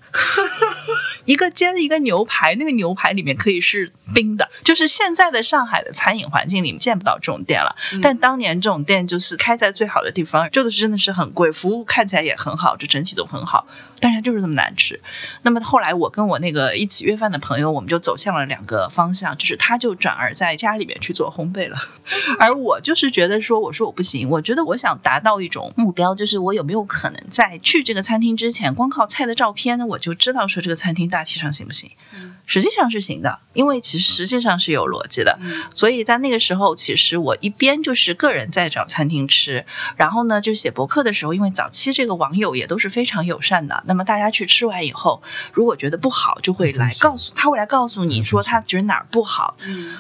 [1.29, 7.77] 一个煎一个牛排，那个牛排里面可以是冰的，就是现在的上海的餐饮环境里面见不到这种店了。
[8.01, 13.67] 但当年这种店就是开在最好的地方，做的是真的是很贵，服务看起来也很好，就整体都很好，
[14.01, 14.99] 但是它就是这么难吃。
[15.43, 21.77] 那么后来我跟我那个一起约饭的朋友，我们就走向了两个方向，就是他就转而在家里面去做烘焙了，
[22.41, 31.19] 而我就是觉得说，我说我不行，我觉得我想达到一种目标，就是我有没有可能在去这个餐厅之前，光靠菜的照片呢，我就知道说这个餐厅大。
[31.19, 31.91] 大体上行不行？
[32.47, 35.37] 实际上是行的，因为其实实际上是有逻辑的。
[35.75, 43.83] 所以在那个时候，其实我一边就是个人在找餐厅吃，然后呢，就写博客的时候，因为早期这个网友也都是非常友善的。
[43.89, 45.21] 那么大家去吃完以后，
[45.53, 49.57] 如果觉得不好，就会来告诉他，会来告诉你说他觉得哪儿不好。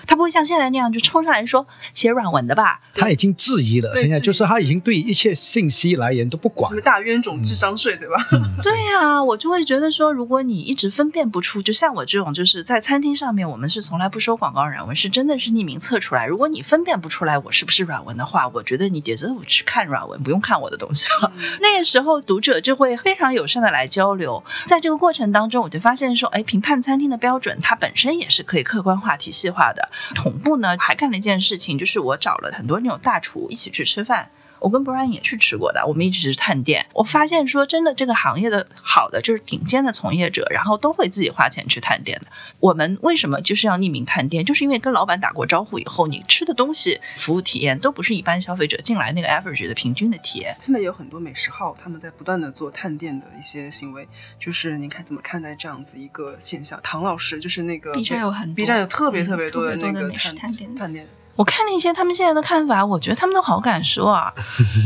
[0.06, 2.80] 他不会像现在那样就冲上来说写软文的吧？
[2.94, 6.72] 他已经质疑了，现在就是他已经对一切信息来源都不管。
[6.82, 8.16] 大冤种智商税，对吧？
[8.62, 12.28] 对呀，我就会觉得说，如果你一直分辨不出，就像我这种。
[12.38, 16.26] 就是在餐厅上面，我们是从来不收广告软文，是真的是匿名测出来。
[16.26, 21.32] 如果你分辨不出来我是不是软文的话，我觉得你 deserve 去看软文，不用看我的东西了。
[21.60, 29.88] 那个时候读者就会非常友善的来来交流，在这个过程当中，我就发现说，哎，评判餐厅的标准它本身也是可以客观化、体系化的。
[30.16, 34.30] 同步呢，还干了一件事情，就是我找了很多那种大厨一起去吃饭。
[34.60, 36.86] 我跟 Brian 也去吃过的，我们一直是探店。
[36.92, 42.26] 我发现说，真的这个行业的好的就是顶尖的从业者，然后都会自己花钱去探店的。
[42.60, 44.44] 我们为什么就是要匿名探店？
[44.44, 50.54] 就是因为跟老板打过招呼以后，你吃的东西、服务体验都不是一般消费者进来那个 average 的平均的体验。
[50.58, 56.78] 现在有很多美食号，他们在不断的做探店的一些行为，就是您看怎么看待这样子一个现象？
[56.82, 61.06] 唐老师就是那个 B 站有很 B 站有特别特别多的那个探店探店。
[61.38, 64.32] 我看了一些他们现在的看法，我觉得他们都好敢说啊，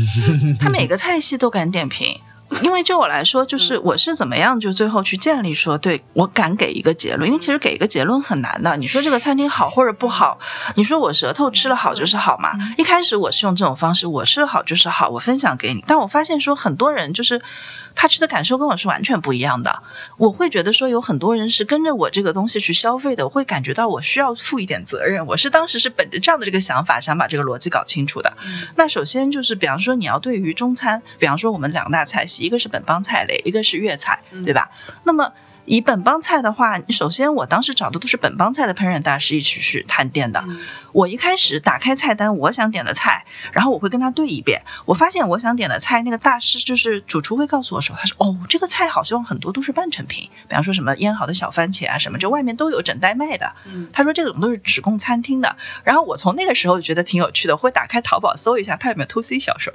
[0.61, 2.19] 他每个菜系都敢点评。
[2.61, 7.27] 因为就我来说，就是我是怎么样，就最后去建立说，对我敢给一个结论。
[7.27, 8.77] 因为其实给一个结论很难的。
[8.77, 10.37] 你说这个餐厅好或者不好，
[10.75, 12.51] 你说我舌头吃了好就是好嘛？
[12.77, 15.83] 一开始我是用这种方式，我吃了好就是好，我分享给你。
[15.87, 17.41] 但我发现说，很多人就是。
[17.95, 19.83] 他吃的感受跟我是完全不一样的。
[20.17, 25.25] 我会觉得说有很多人是跟着我这个东西去消费的，我会感觉到我需要负一点责任。
[25.25, 28.31] 我是当时是本着这样的这个想法，想把这个逻辑搞清楚的。
[28.75, 34.69] 那首先就是，比方说你要对于中餐，比方说我们两大菜系，一个是本帮菜类，一个是粤菜，对吧？
[35.03, 35.31] 那么。
[35.65, 40.43] 以本帮菜的话，首先我当时找的都是本帮菜的烹饪大师一起去探店的。
[40.93, 44.61] 我一开始打开菜单，我想点的菜，然后我会跟他对一遍。
[44.85, 53.51] 我发现我想点的菜，那个大师就是主厨会告诉我说，他说哦，这个菜好像很多都是半成品，比方说什么腌好的小番茄啊什么，就外面都有整袋卖的。
[53.91, 55.55] 他说这种都是只供餐厅的。
[55.83, 59.71] 然后我从那个时候就觉得挺有趣的，会打开淘宝搜一下他有没有 to C 销售。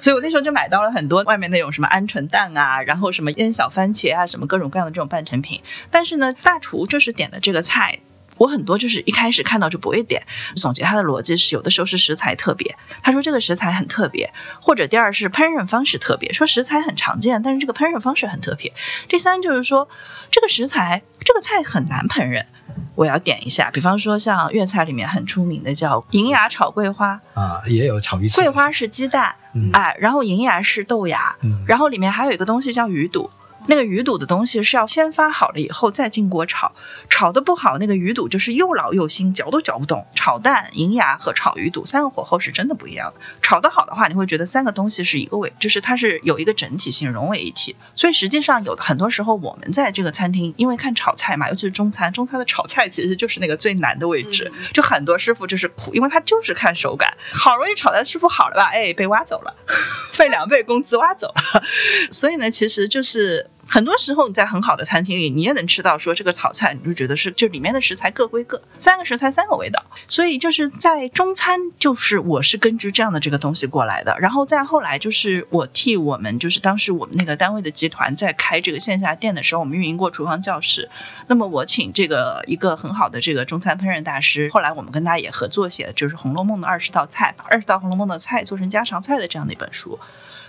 [0.00, 7.98] 所以我那时候就买到了很多外面那种什么鹌鹑蛋啊，然后什么腌小番茄啊，什么各种各样的这种半成品，但是呢，大厨就是点的这个菜，
[8.40, 10.22] 我很多就是一开始看到就不会点。
[10.56, 18.72] 总结他的逻辑是，有的时候是食材特别，他说这个食材很特别，或者第二是烹饪方式特别，说食材很常见，但是这个烹饪方式很特别。
[19.08, 19.86] 第三就是说
[20.30, 22.46] 这个食材这个菜很难烹饪，
[22.94, 23.70] 我要点一下。
[23.70, 28.28] 比方说像粤菜里面很出名的叫银芽炒桂花啊，也有炒鱼。
[28.30, 29.34] 桂花是鸡蛋，
[29.74, 33.30] 哎，然后银芽是豆芽，然后里面还有一个东西叫鱼肚。
[33.66, 36.72] 那个鱼肚的东西是要先发好了以后再进锅炒，
[37.08, 40.04] 炒的不好，那个鱼肚就是又老又腥，嚼都嚼不动。
[40.14, 43.20] 炒蛋、银芽和炒鱼肚三个火候是真的不一样的。
[43.40, 47.76] 炒得好的话，你会觉得三个东西是一个味，就是它是有一个整体性融为一体。
[47.94, 59.54] 所以实际上有的很多时候我们在这个餐厅，因为看炒菜嘛，尤其是中餐，中餐的炒菜其实就是那个最难的位置，就很多师傅就是苦，因为他就是看手感，好容易炒的师傅好了吧，哎，被挖走了，
[60.12, 61.62] 费两倍工资挖走了。
[62.10, 63.48] 所以呢，其实就是。
[63.72, 69.80] 很多时候你在很好的餐厅里，你也能吃到说这个炒菜，你就觉得是就里面的食材各归各，三个食材三个味道。
[70.08, 74.12] 所以就是在中餐，就是我是根据这样的这个东西过来的。
[74.18, 80.90] 然后再后来就是我替我们就是当时我们那个单位的集团在开这个线下店的时候，我们运营过厨房教室。
[81.28, 89.96] 那么我请这个一个很好的这个中餐烹饪大师，后来我们跟他也合作写，就是《红楼梦》的二十道菜，二十道《红楼梦》的菜做成家常菜的这样的一本书。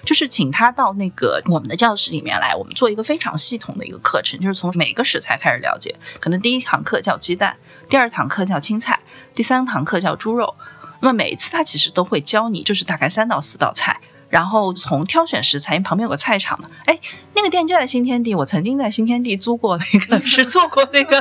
[0.05, 5.95] 就是请他到那个我们的教室里面来，我们做一个非常系统的一个课程，就是从每个食材开始了解。
[6.19, 7.55] 可能第一堂课叫鸡蛋，
[7.87, 8.99] 第二堂课叫青菜，
[9.33, 10.55] 第三堂课叫猪肉。
[11.01, 13.99] 那么每一次他其实都会教你，就是大概三到四道菜。
[14.29, 16.97] 然后从挑选食材，因为旁边有个菜场嘛，哎，
[17.41, 21.19] 那个店就在新天地，我曾经在新天地租过那个，是做过那个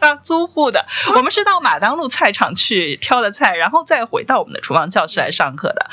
[0.00, 0.84] 上租户的。
[1.14, 5.88] 我们是到马当路菜场去挑的菜，然后再回到我们的厨房教室来上课的。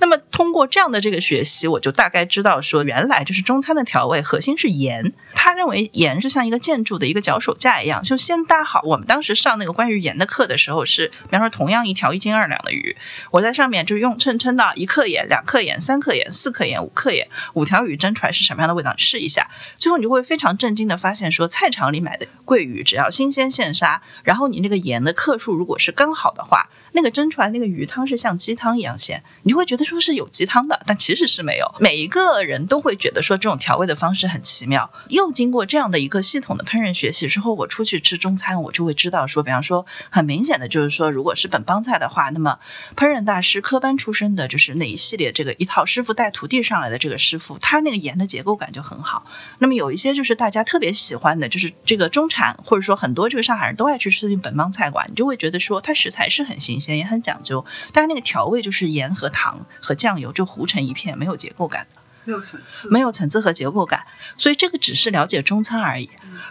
[0.00, 5.14] 那么通过这样的这个学习，我就大概知道说，原来就是中餐的调味核心是盐。
[5.32, 8.82] 他认为盐是像一个建筑的一个脚手架一样，就先搭好。
[8.84, 12.94] 我们当时上那个关于盐的课的时候，是比方说同样一条一斤二两的鱼，
[13.30, 18.94] 我在上面就用称称到一克盐、两克盐、三克盐、四克盐、五克盐，五条鱼蒸出来是什么样的味道？
[19.06, 31.70] 试一下，最后你就会非常震惊的发现，说菜场里买的桂鱼只要新鲜现杀，然后你那个盐的克数如果是刚好的话，那个蒸出来那个鱼汤是像鸡汤一样鲜，你就会觉得说是有鸡汤的，但其实是没有。
[31.78, 34.90] 每一个人都会觉得说这种调味的方式很奇妙。
[35.10, 42.58] 又经过这样的一个系统的烹饪学习之后，我出去吃中餐，我就会知道说，比方说很明显的就是说，如果是本帮菜的话，那么
[42.96, 45.84] 烹饪大师科班出身的，就是那一系列这个一套。
[45.84, 49.24] 师傅带徒弟上来的这个师傅，他那个盐的结构感就很好。
[49.58, 64.02] 那么有一些就是大家特别喜欢的，就是这个中产，或者说很多这个上海人都爱去吃的本帮菜馆，你就会觉得说它食材是很新鲜，也很讲究，但是那个调味就是盐和糖和酱油就糊成一片，没有结构感的，没有层次，没有层次和结构感。
[64.36, 66.10] 所以这个只是了解中餐而已。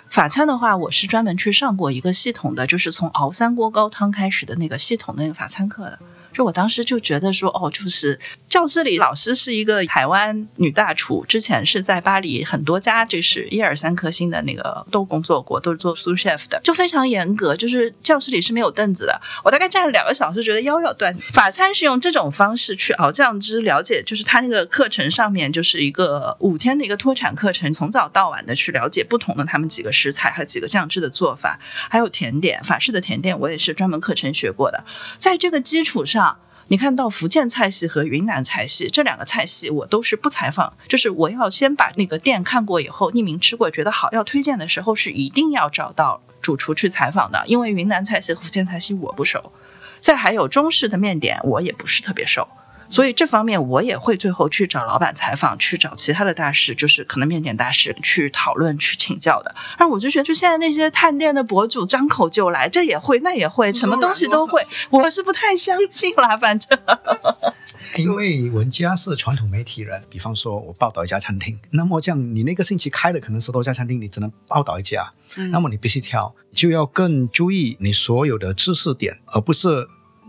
[0.10, 6.00] 法餐的话，我是专门去上过一个系统的，就是从熬三锅高汤开始的那个系统的那个法餐课的。
[6.36, 8.20] 就我当时就觉得说，哦，就是
[8.50, 17.56] 教室里老师是一个台湾女大厨，之前是在巴黎很多家就是一二三颗星的那个都工作过，都是做 sous chef 的，就非常严格。
[17.56, 21.16] 就是教室里是没有凳子的，我大概站了两个小时，觉得腰要断。
[21.32, 31.58] 法餐是用这种方式去熬酱汁，了解就是他那个课程上面就是一个五天的一个脱产课程，从早到晚的去了解不同的他们几个食材和几个酱汁的做法，
[31.90, 34.84] 还有甜点，法式的甜点我也是专门课程学过的，
[35.18, 36.25] 在这个基础上。
[36.68, 49.52] 你看到福建菜系和云南菜系这两个菜系，我都是不采访，就是我要先把那个店看过以后，匿名吃过，觉得好要推荐的时候，是一定要找到主厨去采访的，因为云南菜系和福建菜系我不熟，
[50.00, 52.48] 再还有中式的面点我也不是特别熟。
[52.90, 59.54] 所以这方面我也会最后去找老板采访，去找其他的大师，就是可能面点大师去讨论、去请教的。
[59.78, 66.38] 而我就觉得，就现在那些探店的博主张口就来，这也会那也会，什么东西都会，我是不太相信啦。
[66.38, 66.78] 反正，
[67.98, 75.10] 因为文家是传统媒体人，比方说我报道一家餐厅，那么这样你那个星期开的可能十多家餐厅，你只能报道一家，
[75.52, 79.88] 那么你必须挑，就要更注意你所有的知识点，而不是。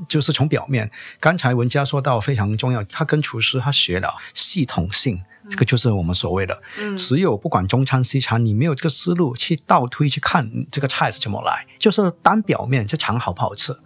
[0.08, 6.62] 就是从表面，刚才文佳说到非常重要，他跟厨师他学了系统性，这个就是我们所谓的，
[6.96, 13.76] 只有不管中餐西餐，你没有这个思路去倒推去看这个菜是怎么来，就是单表面这肠好不好吃，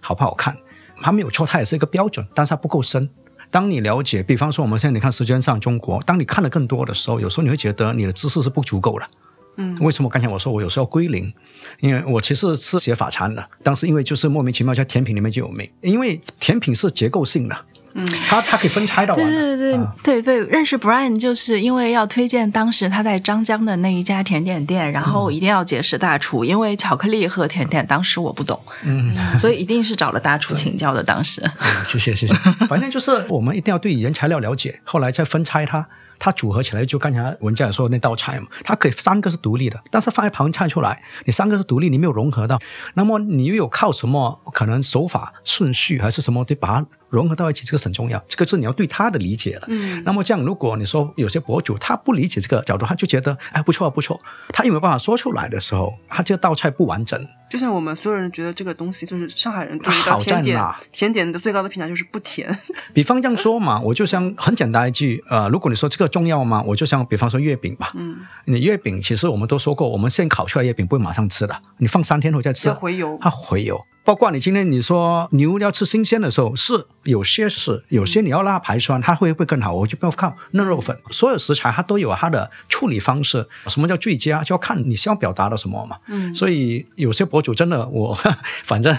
[0.00, 0.56] 好不好看，
[1.02, 3.08] 它没有错，它也是一个标准，但是它不够深。
[3.50, 9.06] 当你了解，比方说我们现在你看时间上中国，当你看的更多的时候，有时候你会觉得你的知识是不足够的。
[9.56, 11.32] 嗯，为什么刚才我说我有时候归零？
[11.80, 17.56] 因为我其实是写法餐的，当时因为就是莫名其妙在甜品里面就有名，因为甜品是结构性的，
[17.94, 31.02] 嗯，它它可以分拆到对对对对对，认识 Brian 就是因为要推荐当时他在张江的那一家甜点店，然后一定要结识大厨，因为巧克力和甜点当时我不懂，嗯，所以一定是找了大厨请教的。
[31.02, 31.42] 当时，
[31.84, 32.34] 谢谢谢谢，
[32.68, 35.88] 反正就是我们一定要对原材料了解，后来再分拆它。
[36.18, 42.58] 它组合起来就刚才文佳也说的那道菜嘛，它可以三个是独立的，但是放一盘菜出来，你三个是独立，你没有融合到，
[42.94, 49.64] 那么你又有靠什么可能手法顺序还是什么，得把它融合到一起，这个很重要，这个是你要对他的理解了。
[49.68, 57.26] 嗯那么这样，如果你说有些博主他不理解这个角度，他就觉得哎不错不错，他有没有办法说出来的时候，他这道菜不完整。
[57.54, 62.58] 就像我们所有人觉得这个东西，就是上海人对一道好甜点，甜点的最高的评价就是不甜。
[62.92, 66.60] 比方这样说嘛，我就像很简单一句，呃，如果你说这个重要吗？
[66.66, 73.16] 我就像比方说月饼吧，嗯，你月饼其实我们都说过，我们现烤出来的月饼不会马上吃的，你放三天后再吃要，回油。
[73.22, 73.80] 它回油。
[74.04, 79.72] 包括你今天你说牛要吃新鲜的时候，是有些是，有些你要让它排酸，它会不会更好？
[79.72, 83.48] 我就不要靠嫩肉粉，所有食材它都有它的处理方式。
[83.66, 84.42] 什么叫最佳？
[84.42, 85.96] 就要看你希望表达的什么嘛。
[86.08, 88.14] 嗯所以有些博主真的，我
[88.64, 88.94] 反正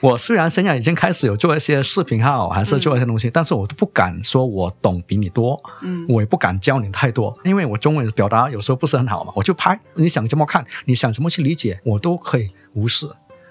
[0.00, 13.06] 我虽然现在已经开始有做一些视频号，还是做一些东西，但是我都不敢说我懂比你多，嗯我也不敢教你太多，因为我中文表达有时候不是很好嘛，我就拍，你想怎么看，你想怎么去理解，我都可以无视。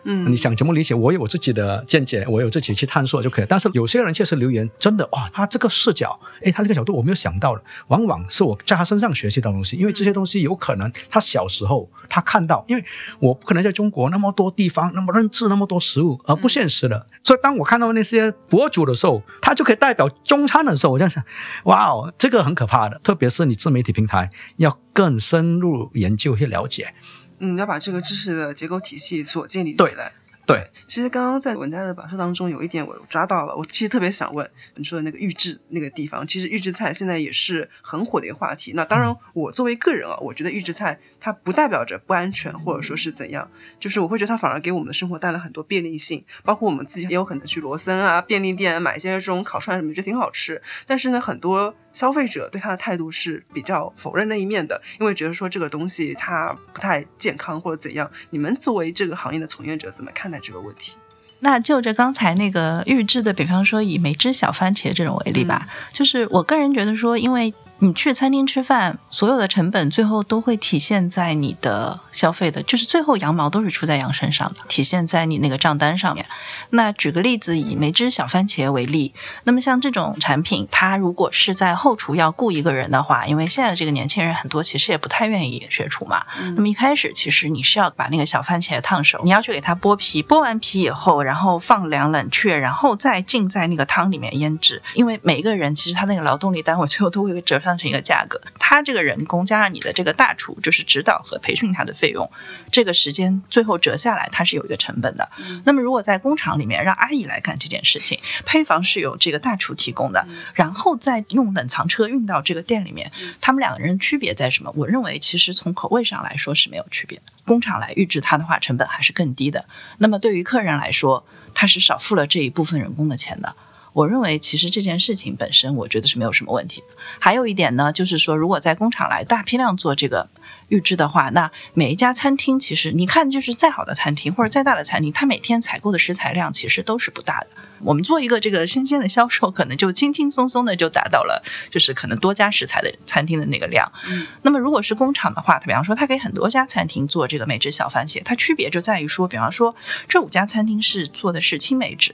[0.09, 3.45] 嗯，你想怎么理解，我有我自己的见解，我有自己去探索就可以。
[3.47, 9.75] 但是有些人确实留言，真的哇，他这个视角，诶，他这个角度我没有想到的，往往是我在他身上学习到东西。
[9.75, 12.83] 因为这些东西有可能他小时候他看到，因为
[13.19, 17.05] 我不可能在中国那么多地方那么认知那么多食物，而不现实的。
[17.21, 21.21] 所以当我看到那些博主的时候，他就可以代表中餐的时候，我在想，
[21.65, 22.97] 哇哦，这个很可怕的。
[23.03, 26.93] 特别是你自媒体平台要更深入研究去了解。
[27.39, 30.11] 嗯，要把这个知识的结构体系所建立起来。
[30.45, 38.71] 对，其实刚刚在文家的表述当中，有一点我抓到了，我其实特别想问你说的那个预制那个地方，其实预制菜现在也是很火的一个话题。
[38.73, 50.61] 那当然，我作为个人啊，我觉得预制菜它不代表着不安全，或者说是怎样，就是我会觉得它反而给我们的生活带来很多便利性，包括我们自己也有可能去罗森啊、便利店买一些这种烤串什么，觉得挺好吃。
[50.85, 58.09] 但是呢，很多消费者对它的态度是比较否认那一面的，因为觉得说这个东西它不太健康或者怎样。
[58.29, 60.97] 你们作为这个行业的从业者，怎么看待这个问题？
[61.39, 76.25] 那就着刚才那个预制的，比方说以梅汁小番茄这种为例吧，就是我个人觉得说，因为你去餐厅吃饭，所有的成本最后都会体现在你的消费的，就是最后羊毛都是出在羊身上的，体现在你那个账单上面。
[76.71, 79.13] 那举个例子，以梅汁小番茄为例，
[79.43, 86.25] 那么像这种产品，它如果是在后厨要雇一个人的话，因为现在的这个年轻人很多其实也不太愿意学厨嘛，
[86.55, 94.81] 那么一开始其实你是要把那个小番茄烫熟，你要去给它剥皮，剥完皮以后，然后放凉冷却，然后再浸在那个汤里面腌制。
[94.95, 102.29] 因为每一个人其实他那个劳动力单位最后都会折算成一个价格，他这个人工加上你的这个大厨就是指导和培训他的费用，
[102.71, 105.29] 这个时间最后折下来它是有一个成本的。
[105.65, 113.11] 那么如果在工厂里面让阿姨来干这件事情，配方是由这个大厨提供的，然后再用冷藏车运到这个店里面，
[113.41, 114.71] 他们两个人区别在什么？
[114.77, 117.23] 我认为其实从口味上来说是没有区别的。
[117.45, 119.65] 工厂来预制它的话，成本还是更低的。
[119.97, 123.55] 那么对于客人来说，他是少付了这一部分人工的钱的。
[123.93, 126.87] 我认为其实这件事情本身，我觉得是没有什么问题的。
[127.19, 130.27] 还有一点呢，就是说，如果在工厂来大批量做这个
[130.69, 137.47] 预制的话，那每一家餐厅其实你看，就是再好的餐厅或者再大的餐厅，它每天采购的食材量其实都是不大的。
[137.79, 143.91] 我们做一个这个新鲜的销售，可能就轻轻松松的就达到了，就是可能多家食材的餐厅的那个量。
[144.09, 149.75] 嗯，那么如果是工厂的话，它比方说它给很多家餐厅做这个梅汁小番茄，它区别就在于说，比方说
[150.07, 152.13] 这五家餐厅是做的是青梅汁。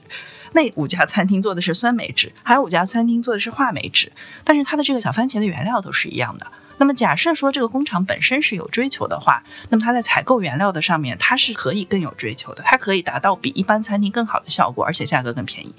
[0.54, 4.10] 那五家餐厅做的是酸梅汁，还有五家餐厅做的是话梅汁，
[4.42, 6.46] 但是它的这个小番茄的原料都是一样的。
[6.78, 15.74] 那么假设说这个工厂本身是有追求的话，那么它在采购原料的上面，它是可以更有追求的，它可以达到比一般餐厅更好的效果，而且价格更便宜。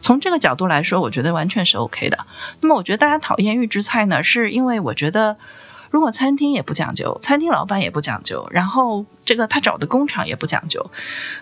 [0.00, 2.26] 从这个角度来说，我觉得完全是 OK 的。
[2.60, 5.36] 那么我觉得大家讨厌预制菜呢，是因为我觉得。
[5.90, 10.84] 如果餐厅也不讲究，餐厅老板也不讲究，然后这个他找的工厂也不讲究，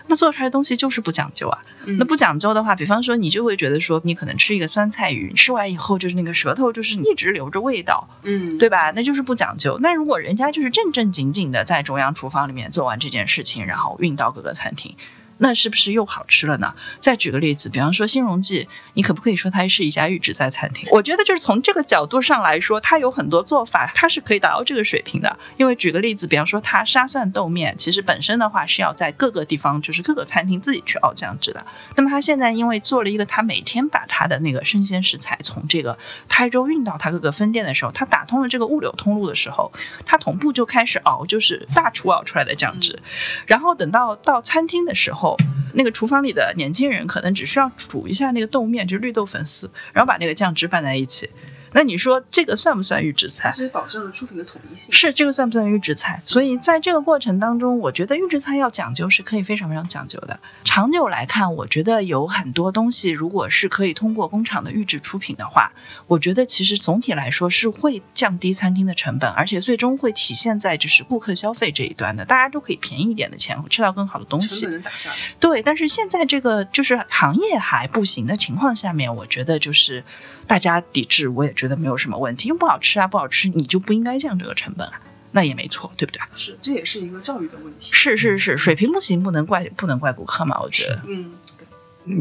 [0.07, 1.57] 那做出来的东西就是不讲究啊。
[1.85, 8.91] 嗯那不讲究的话，比方说你就会觉得说，你可能吃一个酸菜鱼，吃完以后就是那个舌头就是一直留着味道，嗯，对吧？
[8.95, 9.77] 那就是不讲究。
[9.81, 14.95] 那如果人家就是正正经经的在中央厨房里面做完这件事情，然后运到各个餐厅。
[15.37, 16.73] 那是不是又好吃了呢？
[16.99, 20.87] 再举个例子，比方说新荣记，你可不可以说它是一家预制菜餐厅？
[20.91, 25.37] 我觉得就是从这个角度上来说，它有很多做法，它是可以达到这个水平的。
[25.57, 31.65] 因为举个例子，比方说它沙蒜豆面，其实本身的话是要在各个地方，就是各个餐厅自己去熬酱汁的。
[31.95, 35.97] 那么它现在因为做了一个，它每天把它的那个生鲜食材从这个
[36.29, 39.71] 台州运到它各个分店的时候，它打通了这个物流通路的时候，
[40.05, 42.97] 它同步就开始熬，就是大厨熬出来的酱汁。
[43.45, 45.24] 然后等到到餐厅的时候，
[45.73, 51.29] 那个厨房里的年轻人可能只需要煮一下那个豆面，就是绿豆粉丝，然后把那个酱汁拌在一起。
[51.75, 53.51] 那你说这个算不算预制菜？
[53.51, 54.93] 是保证了出品的统一性。
[54.93, 56.21] 是这个算不算预制菜？
[56.25, 60.39] 所以在这个过程当中，我觉得预制菜要讲究是可以非常非常讲究的。
[60.63, 65.69] 长久来看，我觉得有很多东西，如果是可以通过工厂的预制出品的话，
[66.07, 74.47] 我觉得其实总体来说是会降低餐厅的成本，而且最终会体现在就是顾客消费这一端的，大家都可以便宜一点的钱吃到更好的东西。
[74.47, 75.15] 成本能打下来。
[75.41, 80.01] 对，但是现在这个就是行业还不行的情况下面，我觉得就是
[80.47, 86.21] 大家抵制，我也觉得没有什么问题，因为不好吃啊，不好吃你就不应该降这个成本啊，那也没错，对不对？
[86.35, 87.89] 是，这也是一个教育的问题。
[87.93, 91.01] 是是是，水平不行，不能怪不能怪顾客嘛，我觉得。
[91.07, 91.31] 嗯，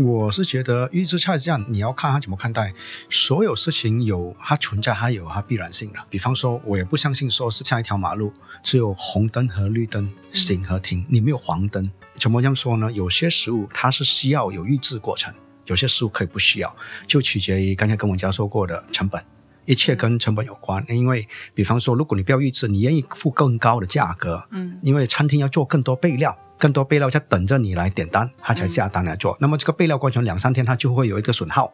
[0.03, 2.72] 我是觉得预制菜这样，你要看他怎么看待。
[3.11, 5.99] 所有事情有它存在，它有它必然性的。
[6.09, 11.91] 比方说，我也不相信说是像一条马路只有红灯和绿灯，行和停，你没有黄灯。
[12.16, 12.91] 怎么样说呢？
[12.93, 15.35] 有些食物它是需要有预制过程，
[15.67, 19.23] 有些食物可以不需要，就取决于刚才跟我教授过的成本。
[19.67, 29.35] 一切跟成本有关，因为比方说，如果你不要预制，你愿意付更高的价格，嗯，因为餐厅要做更多备料，更多备料在等着你来点单，他才下单来做。
[29.41, 31.73] 那么这个备料过程两三天，它就会有一个损耗。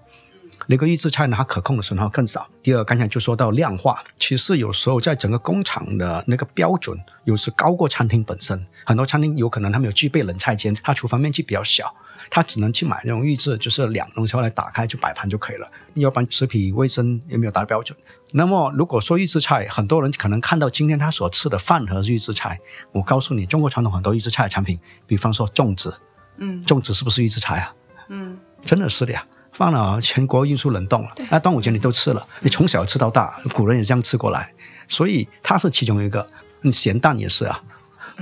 [0.69, 2.47] 那个预制菜呢，它可控的损耗更少。
[2.63, 8.65] 第二，刚才就说到量化，其实有时候在整个工厂的那个标准，有时高过餐厅本身。
[8.85, 11.93] 很多餐厅有可能他们有具备冷菜间，它厨房面积比较小。
[12.29, 17.97] 他只能去买那种预制，就是两东西后来打开就摆盘就可以了，要不然食品卫生也没有达标准。
[18.33, 22.59] 那么如果说预制菜，很多人可能看到今天他所吃的饭盒是预制菜，
[22.93, 25.97] 我告诉你，中国传统很多预制菜的产品，比方说粽子，
[26.39, 27.73] 嗯粽子是不是预制菜啊？
[28.09, 34.53] 嗯，真的是的呀，放了全国运输冷冻了，那端午节你都吃了，你从小吃到大，古人也这样吃过来，
[34.89, 36.27] 所以它是其中一个。
[36.63, 37.59] 嗯咸蛋也是啊。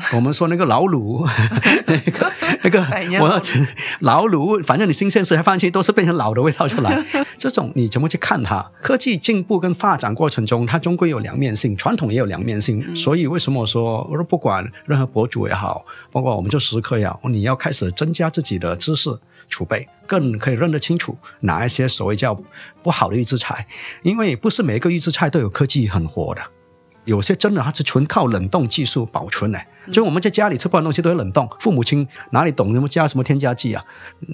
[0.15, 1.29] 我们说那个老卤，
[1.87, 2.33] 那个
[2.63, 2.81] 那个
[3.21, 3.43] 我老要
[4.01, 7.05] 老卤，反正你新鲜食材放进去都是变成老的味道出来。
[7.37, 8.65] 这种你怎么去看它？
[8.81, 12.95] 科技进步跟发展过程中，它终归有两面性，传统也有两面性。
[12.95, 19.17] 所以为什么我说，我说不管任何博主也好，包括我们做食客也好，你要开始增加自己的知识
[19.49, 22.39] 储备，更可以认得清楚哪一些所谓叫
[22.83, 23.67] 不好的预制菜，
[24.03, 26.43] 因为不是每一个预制菜都有科技很活的。
[27.09, 29.59] 有些真的它是纯靠冷冻技术保存的，
[29.91, 31.49] 所以我们在家里吃不完东西都要冷冻。
[31.59, 33.83] 父母亲哪里懂什么加什么添加剂啊？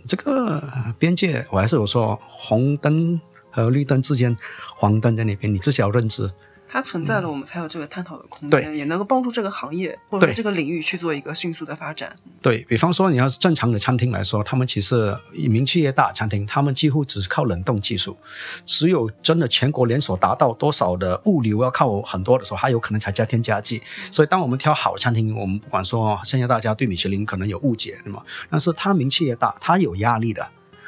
[0.07, 0.63] 这个
[0.99, 3.21] 边界我还是有说，红灯
[3.51, 4.37] 和绿灯之间，
[4.77, 6.29] 黄灯在那边，你至少要认知。
[6.75, 12.17] 它存在了，我们才有这个探讨的空对间，也能够帮助这个行业或者说这个领域去做一个迅速的发展。
[12.43, 18.19] 对比方说，你要是正常的餐厅来说，他们其实名气越大，餐厅他们几乎只是靠冷冻技术，
[18.67, 23.81] 只有真的全国连锁达到多少的物流要靠很多的时候，还有可能才加添加剂。
[24.11, 28.21] 所以，当我们挑好餐厅，我们不管说现在大家对米其林可能有误解，对吗？
[28.51, 30.45] 但是它名气越大，它有压力的。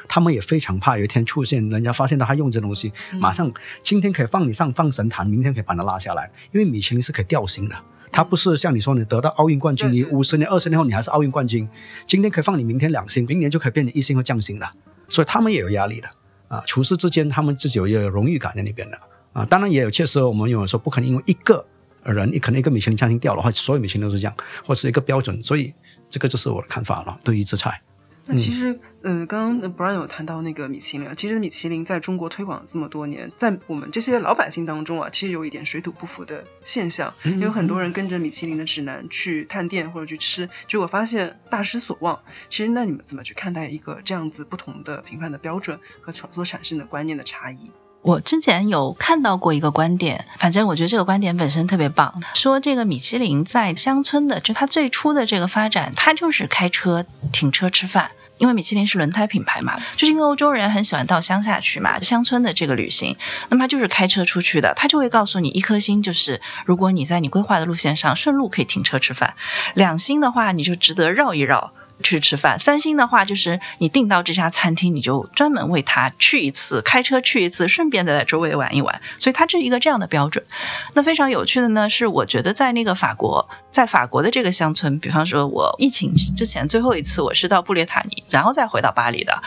[0.07, 3.51] 他们也非常怕有一天出现，人家发现到他用这东西，马上
[3.81, 7.75] 今天可以放你上放神坛，明天可以把它拉下来，因为米其林是可以调薪的。
[8.09, 11.67] 它不是像你说，你得到奥运冠军，你五十年、二十年后你还是奥运冠军，
[12.07, 14.71] 今天可以放你，明天两星，明年就可以变成一星或降星了。
[15.09, 16.07] 所以他们也有压力的
[16.47, 16.63] 啊。
[16.65, 18.97] 厨师之间，他们自己有一个荣誉感在那边的
[19.33, 19.45] 啊。
[19.45, 21.63] 当然也有，确实我们有人说不可能因为一个
[22.03, 24.33] 人，你可能一个米其林餐厅掉了，或所有米其林都是这样，
[24.65, 25.43] 或是一个标准。
[25.43, 25.73] 所以
[26.09, 27.81] 这个就是我的看法了，对于制菜。
[28.29, 42.19] 那其实，呃，刚刚 Brian 有谈到那个米其林啊，其实米其林在中国推广这么多年，在我们这些老百姓当中啊，其实有一点水土不服的现象，嗯有很多人跟着米其林的指南去探店或者去吃，结果发现大失所望。
[42.49, 47.71] 其实，那你们怎么去看待一个这样子不同的评判的标准和所所产生的观念的差异？
[48.03, 58.11] 我之前有看到过一个观点，反正我觉得这个观点本身特别棒，说这个米其林在乡村的，就它最初的这个发展，它就是开车停车吃饭。
[58.37, 63.15] 因为米其林是轮胎品牌嘛，就是因为欧洲人很喜欢到乡下去嘛，乡村的这个旅行，
[63.49, 69.35] 那么他就是开车出去的，他就会告诉你，一颗星就是如果你在你规划的路线上顺路可以停车吃饭，
[69.73, 71.71] 两星的话你就值得绕一绕。
[72.03, 80.45] 去吃饭，三星的话就是你订到这家餐厅，你就专门为他去一次，开车去一次，顺便的在周围玩一玩，所以它是一个这样的标准。
[80.93, 89.39] 那非常有趣的呢，是我觉得在那个法国，在法国的这个乡村，比方说我疫情之前最后一次我是到布列塔尼，然后再回到巴黎的，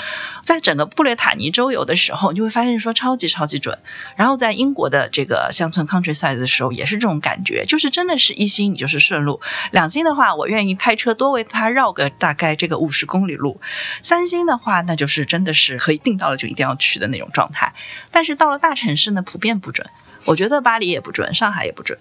[0.45, 3.77] 在整个布列塔尼周游的时候，你就会发现说超级超级准。
[4.15, 9.41] 然后在英国的这个乡村 countryside 的时候，也是这种感觉，就是真的是一星你就是顺路，
[9.73, 13.61] 两星的话，我愿意开车多为它绕个大概这个五十公里路，
[14.01, 17.75] 三星的话，那就是真的是可以定到了就一定要去的那种状态。
[18.13, 19.85] 但是到了大城市呢，普遍不准。
[20.27, 21.99] 我觉得巴黎也不准，上海也不准。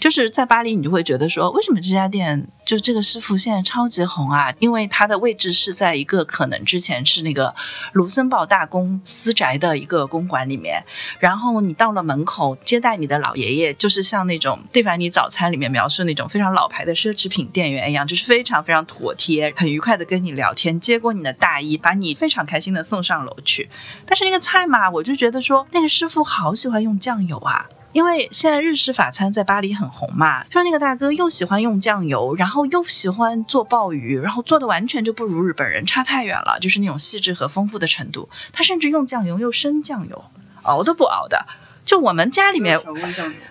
[0.00, 4.52] 就是在巴黎，你就会觉得说，为什么这家店就这个师傅现在超级红啊？
[4.58, 7.54] 因为它的位置是在一个可能之前是那个
[7.92, 10.82] 卢森堡大公私宅的一个公馆里面，
[11.18, 23.68] 然后你到了门口接待你的老爷爷，就是像那种蒂凡尼早餐里面描述那种非常老牌的奢侈品店员一样，就是非常非常妥帖，很愉快的跟你聊天，接过你的大衣，把你非常开心的送上楼去。
[24.06, 27.66] 但是那个菜嘛，我就觉得说那个师傅好喜欢用酱油啊。
[27.92, 38.28] 因为现在日式法餐在巴黎很红嘛，说那个大哥又喜欢用酱油，然后又喜欢做鲍鱼，然后做的完全就不如日本人，差太远了，就是那种细致和丰富的程度。
[38.52, 40.24] 他甚至用酱油又生酱油，
[40.62, 41.46] 熬都不熬的。
[41.84, 42.80] 就我们家里面，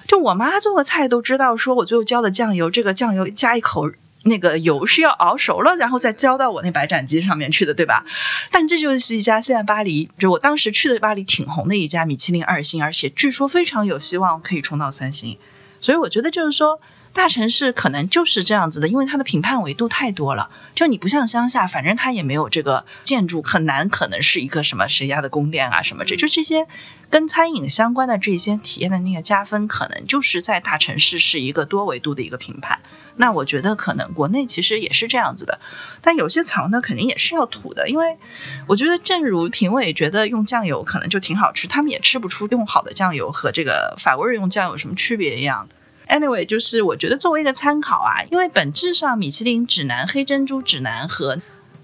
[0.07, 3.89] 就我妈做个菜都知道，说我最后浇的酱油，这个酱油加一口。
[4.23, 8.05] 那个油是要熬熟了，然后再浇到我那白斩鸡上面去的，对吧？
[8.51, 15.37] 但这就是一家现在巴黎，就我当时去的巴黎挺红的一家米其林二星，而且据说非常有希望可以冲到三星。
[15.79, 16.79] 所以我觉得就是说，
[17.13, 20.49] 大城市可能就是这样子的，因为它的评判维度太多了。
[20.73, 26.65] 就你不像乡下，反正它也没有这个建筑，很难可能是一个什么谁家的宫殿啊什么这就这些
[27.09, 32.79] 跟餐饮相关的这些体验的那个加分，可能就是在大城市是一个多维度的一个评判。
[33.17, 35.59] 那我觉得可能国内其实也是这样子的，
[36.01, 38.17] 但有些藏的肯定也是要吐的，因为
[38.65, 45.75] 我觉得正如评委觉得用酱油可能就挺好吃，他们也吃不出用好的酱油和这个法国人用酱油有什么区别一样的。
[46.11, 51.39] Anyway，就是我觉得作为一个参考啊，因为本质上米其林指南、黑珍珠指南和。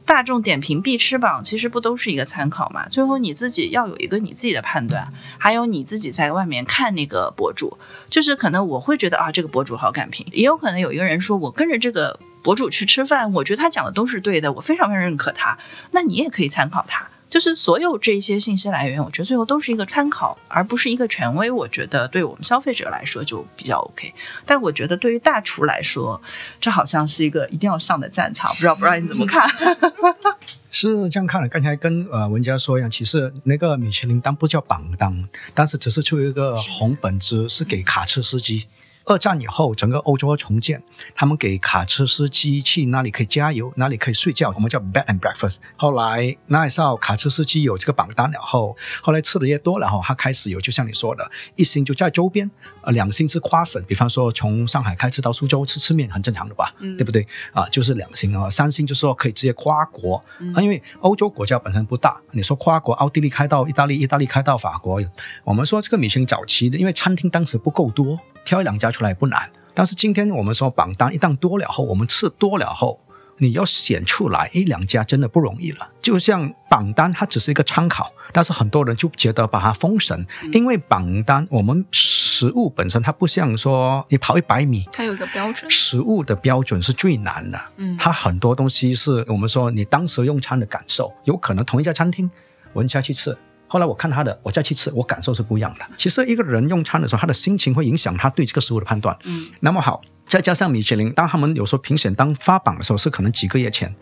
[0.07, 2.87] 大众点评必吃榜其实不都是一个参考嘛？
[2.87, 7.77] 最后你自己要有一个你自己的判断，还有你自己在外面看那个博主，
[8.09, 15.59] 就是可能我会觉得啊，这个博主好感评，也有可能有一个人说我跟着这个博主去吃饭，我觉得他讲的都是对的，我非常非常认可他，
[15.91, 17.05] 那你也可以参考他。
[17.29, 21.51] 就是所有这些信息来源，我觉得最后都是一个参考，而不是一个权威。
[21.51, 24.13] 我觉得对我们消费者来说就比较 OK，
[24.45, 26.21] 但我觉得对于大厨来说，
[26.61, 28.49] 这好像是一个一定要上的战场。
[28.51, 29.49] 不知道不知道你怎么看？
[30.71, 31.47] 是这样看的。
[31.49, 38.67] 刚才跟呃文佳说一样，其实那个米其林单不叫榜单，但是只是出一个红本子，是给卡车司机。
[39.07, 40.83] 二战以后，整个欧洲重建，
[41.15, 45.57] 他们给卡车司机去哪里可以加油，哪里可以睡觉，我们叫 bed and breakfast。
[45.77, 52.51] 后来那时候卡车司机有这个榜单了后，后来吃的越多然后，他开始有，就像你说的，一星就在周边，
[52.81, 57.25] 呃，两星是跨省，比方说从上海开车到苏州吃吃面，很正常的吧，对不对？
[57.53, 60.21] 啊，就是两星啊，三星就是说可以直接跨国，
[60.53, 65.01] 啊，因为欧洲国家本身不大，你说跨国，奥地利开到意大利，意大利开到法国，
[65.45, 68.19] 我们说这个米其林早期的，因为餐厅当时不够多。
[68.47, 72.97] 挑一两家出来不难，但是今天我们说榜单一旦多了后，我们吃多了后，
[73.39, 75.89] 你要选出来一两家真的不容易了。
[76.01, 87.59] 就像榜单它只是一个参考，但是很多人就觉得把它封神，因为榜单我们食物本身它不像说你跑一百米，它有一个标准，食物的标准是最难的。
[87.75, 92.31] 嗯，它很多东西是我们说你当时用餐的感受，有可能同一家餐厅
[92.71, 93.37] 闻下去吃。
[93.67, 95.85] 后来我看他的，我再去吃，我感受是不一样的。
[95.97, 99.15] 其实一个人用餐的时候，他的心情会影响他对这个食物的判断。
[99.25, 103.93] 嗯，那么好，再加上米其林，当他们有时候评选当发榜的时候，是可能几个月前，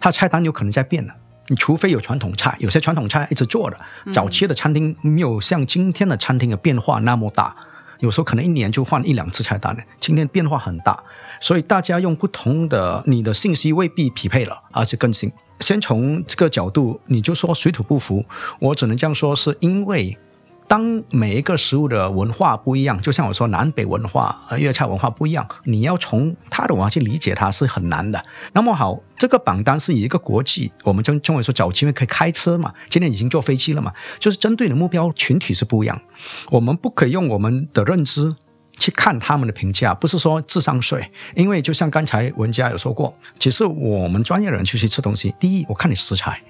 [0.00, 1.14] 他菜单有可能在变了。
[1.48, 3.80] 你除非有传统菜，有些传统菜一直做的，
[4.12, 7.54] 早期的餐厅没有像今天的餐厅的变化那么大，
[8.00, 9.82] 有时候可能一年就换一两次菜单的。
[10.00, 11.00] 今天变化很大，
[11.40, 15.30] 所以大家用不同的，你的信息未必匹配了，而且更新。
[15.60, 18.24] 先从这个角度，你就说水土不服，
[18.60, 20.16] 我只能这样说，是因为
[20.68, 28.24] 当每一个食物的文化不一样，就像我说南北文化、粤菜文化不一样，你要从它的文化去理解它是很难的。
[28.52, 36.00] 那么好，这个榜单是以一个国际，我们中中文说早期为可以开车嘛，今天已经坐飞机了嘛，就是针对的目标群体是不一样，
[36.50, 38.34] 我们不可以用我们的认知。
[38.76, 46.42] 去看他们的评价，不是说智商税，因为就像刚才文佳有说过，其实我们专业的人去去吃东西，第一我看你食材，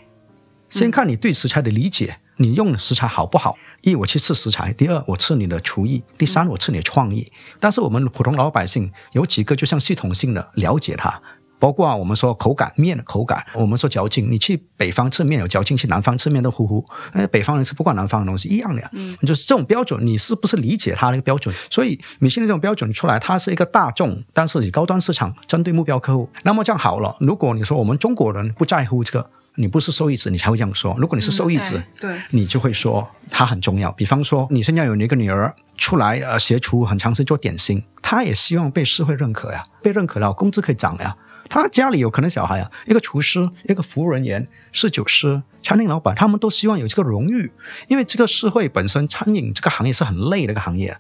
[0.69, 3.57] 先看你对食材的理解，你用的食材好不好？
[3.83, 7.31] 一我去吃食材，第二我吃你的厨艺，第三我吃你的创意。
[7.61, 11.23] 但是我们普通老百姓有几个就像系统性的了解它。
[11.59, 14.31] 包括我们说口感面的口感，我们说嚼劲。
[14.31, 16.85] 你去北方吃面有嚼劲，去南方吃面都糊糊。
[17.13, 18.89] 哎，北方人吃不惯南方的东西一样的呀。
[18.93, 21.55] 嗯，就是这种标准，你是不是理解它那个标准？
[21.71, 26.29] 所以米其林这种标准出来，它是一个大众，但是以高端市场针对目标客户。
[26.43, 30.95] 那么这样好了，如果你说我们中国人不在乎这个，你不是受益者，你才会这样说。
[30.99, 33.91] 如果你是受益者，对，你就会说它很重要。
[33.93, 41.17] 比方说，你现在有一个女儿出来呃学厨，很长时间做点心，她也希望被社会认可呀，被认可了，工资可以涨呀。
[41.49, 47.51] 他家里有可能小孩啊，一个厨师，一个服务人员，侍酒师，餐厅老板，他们都希望有这个荣誉，
[47.89, 50.97] 因为这个社会本身餐饮这个行业是很累的一个行业，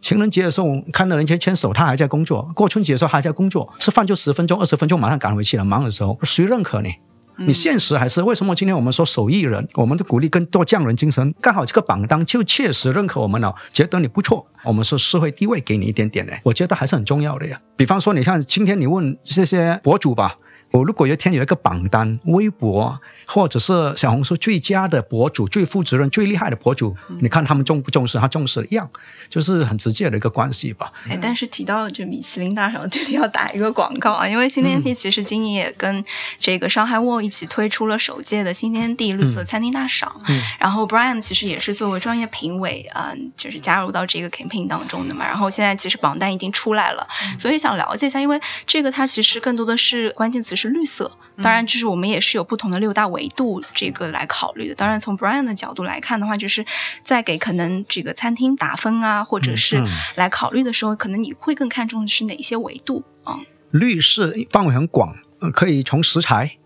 [0.00, 5.64] 情人节的时候看到人家牵手，他还在工作；过春节的时候还在工作，吃饭就十分钟、二十分钟，马上赶回去了。
[5.64, 6.94] 忙的时候谁认可你？
[7.36, 8.54] 你现实还是为什么？
[8.54, 14.46] 今天我们说手艺人，我们的鼓励更多匠人精神，刚好这个榜单就确实认可我们了，觉得你不错。
[14.62, 17.60] 我们是社会地位给你一点点的，我觉得还是很重要的呀。
[17.76, 20.36] 比方说，你像今天你问这些博主吧。
[20.70, 28.18] 我如果有一天有一个榜单，微博或者是小红书最佳的博主、最负责任、最厉害的博主，你看他们重不重视？
[28.18, 28.90] 他重视一样，
[29.30, 30.92] 就是很直接的一个关系吧。
[31.08, 36.04] 哎，但是提到这米其林大赏，这里要打一个广告啊，因为新天地其实今年也跟
[36.40, 40.12] 这个上海沃一起推出了首届的新天地绿色餐厅大赏。
[40.26, 45.24] 嗯，然后 Brian 其实也是作为专业评委，嗯，就是加入到这个 campaign 当中的嘛。
[45.24, 47.06] 然后现在其实榜单已经出来了，
[47.38, 50.64] 所以想了解一下，因为这个它其实更多的是关键词是。
[50.64, 51.12] 是绿色，
[51.42, 54.74] 当然，就是我们也是有不同的六大维度这个来考虑的。
[54.74, 56.64] 当然，从 Brian 的角度来看的话，就是
[57.02, 59.82] 在给可能这个餐厅打分啊，或者是
[60.14, 63.40] 来考虑的时候，可能你会更看重的是哪些维度啊？
[63.70, 65.16] 绿是范围很广，
[65.52, 66.56] 可以从食材。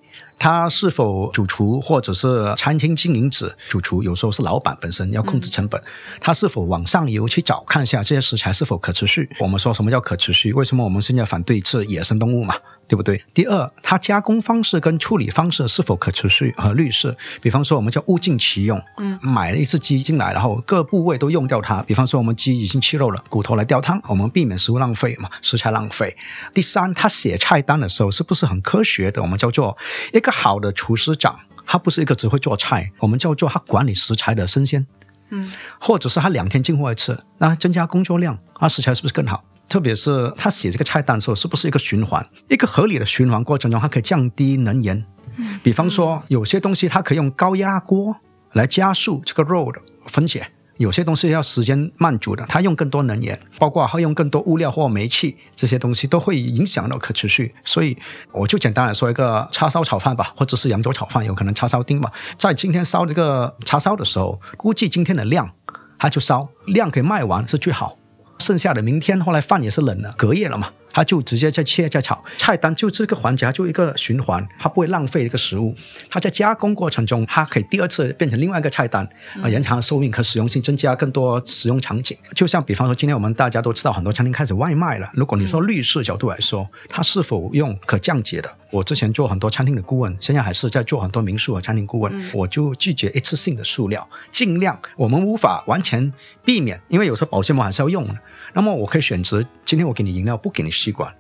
[0.41, 3.57] 他是否主厨或者是餐厅经营者？
[3.69, 5.83] 主厨有时候是老板本身要控制成本。
[6.21, 9.29] 他是否往上游去找看一下这些食材是否可持续？
[9.41, 10.53] 我们说什么叫可持续？
[10.53, 12.55] 为什么我们现在反对吃野生动物嘛？
[12.89, 13.23] 对不对？
[13.35, 17.15] 第二，它加工方式跟处理方式是否可持续和绿色？
[17.43, 18.83] 比方说，我们叫物尽其用。
[18.97, 21.83] 嗯，买了一只鸡进来，然后各部位都用掉它。
[21.83, 26.17] 比方说，我们鸡已经吃肉了，骨头来吊汤，我们避免食物浪费嘛，食材浪费。
[26.55, 29.21] 第三，他写菜单的时候是不是很科学的？
[29.21, 29.77] 我们叫做
[30.15, 34.87] 一个好的厨师长，他不是一个只会做菜，我们叫做他管理食材的生鲜。
[35.29, 39.45] 嗯，或者是他两天进货一次，那增加工作量，那食材是不是更好？
[39.69, 42.27] 特别是他写这个菜单的时候，是不是一个循环？
[42.49, 45.05] 一个合理的循环过程中，它可以降低能源。
[45.37, 48.17] 嗯，比方说有些东西它可以用高压锅
[48.55, 50.49] 来加速这个肉的分解，
[50.79, 57.55] 有些东西要时间慢煮的，它用更多能源，包括它用更多物料或煤气，这些东西都会影响到可持续。
[57.63, 57.95] 所以
[58.33, 65.51] 我就简单来说一个叉烧炒饭吧，或者是扬州炒饭，有可能叉烧丁吧，在今天烧这个叉烧的时候，估计今天的量，
[65.99, 67.98] 它就烧量可以卖完是最好。
[68.39, 72.21] 剩下的明天，后来饭也是冷的，隔夜了嘛，他就直接再切再炒。
[72.37, 75.73] 菜单就这个环节，就一个循环，它不会浪费一个食物。
[76.11, 79.09] 它在加工过程中，它可以第二次变成另外一个菜单，
[79.41, 82.19] 啊，延长寿命，和实用性增加更多使用场景。
[82.35, 85.09] 就像比方说，今天我们大家都知道，很多餐厅开始外卖了。
[85.15, 88.53] 如果你说绿色角度来说，它是否用可降解的？
[88.73, 92.13] 我之前做很多餐厅的顾问，现在还是在做很多民宿和餐厅顾问。
[92.35, 96.13] 我就拒绝一次性的塑料，尽量我们无法完全
[96.45, 98.17] 避免，因为有时候保鲜膜还是要用的。
[98.55, 101.13] 那么我可以选择今天我给你饮料，不给你吸管。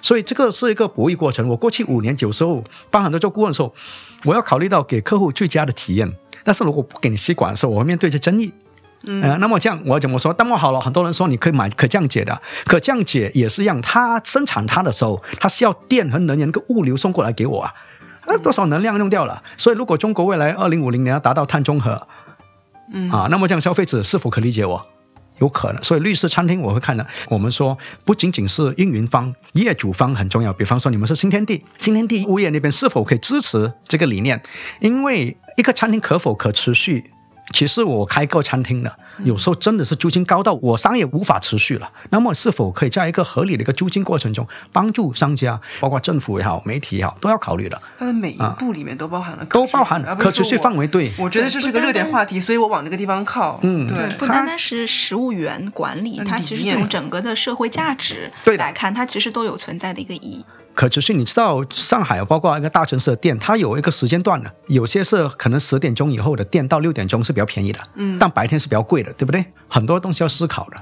[0.00, 1.46] 所以这个是一个博弈过程。
[1.48, 3.74] 我过去五年有时候帮很多做顾问的时候，
[4.24, 6.10] 我要考虑到给客户最佳的体验。
[6.44, 8.52] 但是如果不给你吸管的时候，我会面对着争议。
[9.04, 10.34] 嗯，那么这样我要怎么说？
[10.38, 13.82] 那么好了，很多人说你可以买可降解的，可降解也是一样。
[13.82, 17.72] 它生产它的时候，它需要电和能源跟物流送过来给我啊，
[18.26, 19.42] 那多少能量用掉了？
[19.56, 22.06] 所以如果中国未来二零五零年要达到碳中和，
[22.92, 24.86] 嗯啊，那么这样消费者是否可理解我？
[25.38, 25.82] 有可能。
[25.82, 27.06] 所以绿色餐厅我会看的。
[27.28, 30.52] 我们说不仅仅是运营方、业主方很重要。
[30.52, 34.42] 比方说你们是新天地，新天地物业那边是否可以支持这个理念？
[34.80, 37.11] 因为一个餐厅可否可持续？
[37.52, 38.92] 其实我开过餐厅的，
[39.24, 41.90] 有时候真的是租金高到我商业无法持续了。
[42.10, 47.80] 那么是否可以在一个合理的一个租金过程中帮助商家，包括政府也好、媒体也好，都要考虑的。
[47.98, 50.86] 它的每一步里面都包含了，都包含了可持续范围。
[50.86, 53.60] 对，我觉得这是个热点话题，所以我往那个地方靠。
[53.62, 60.44] 嗯，对，不单单是食物源管理，它其实从整个的社会价值来看，它其实都有存在的一个意义。
[60.74, 69.44] 可持续，你知道上海包括一个大城市的店，它有一个时间段的，有些是可能十点钟以后的店到六点钟是比较便宜的，嗯，但白天是比较贵的，对不对？
[69.68, 70.76] 很多东西要思考的。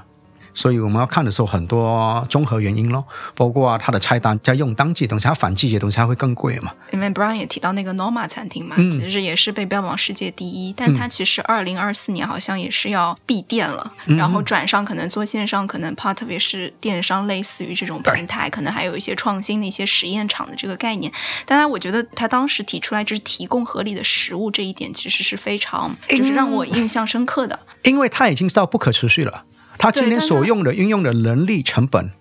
[0.53, 6.73] 所以我们要看的时候，很多综合原因咯，包括它的菜单在用当季东西，它反季节东西它会更贵嘛。
[6.91, 21.11] 因为 Brian 也提到那个 Norma 餐厅嘛，其实也是被标榜世界第一，但它其实二零二四年好像也是要闭店了，然后转上可能做线上，可能怕特别是电商类似于这种平台，可能还有一些创新的一些实验场的这个概念。
[21.45, 29.45] 当然，我觉得他当时提出来就是提供合理的食物这一点，其实是非常就是让我印象深刻的，因为它已经到不可持续了。
[29.81, 32.11] 他今天所用的运用的人力成本，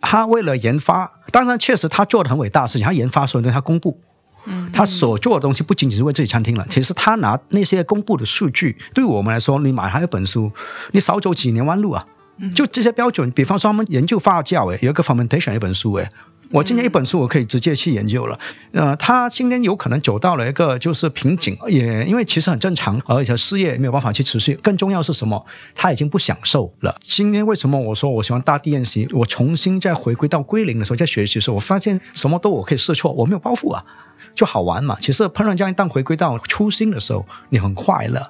[0.00, 4.00] 他为了研发，当然确实他做的很伟大的事情，他研发所有东西他公布，
[4.46, 10.50] 嗯，他所做的东西不仅仅是为自己餐厅了，其实他拿那些公布的数据，对我们来说，你买他一本书，
[10.92, 12.06] 你少走几年弯路啊，
[12.54, 16.08] 就这些标准，比方说他们研究发酵，诶，有一个 fermentation 一本书，哎。
[16.52, 18.38] 我今年一本书我可以直接去研究了。
[18.72, 24.54] 呃，他今天有可能走到了一个就是瓶颈，也因为其实很正常，而且事业没有办法去持续。
[24.56, 25.46] 更重要是什么？
[25.76, 26.96] 他已经不享受了。
[27.00, 29.08] 今天为什么我说我喜欢大地练习？
[29.12, 33.84] 我重新再回归到归零的时候，在学习的时候，我发现什么都我可以试错，我没有包袱啊，
[34.34, 34.96] 就好玩嘛。
[35.00, 38.28] 其实烹饪家一旦回归到初心的时候，你很快乐，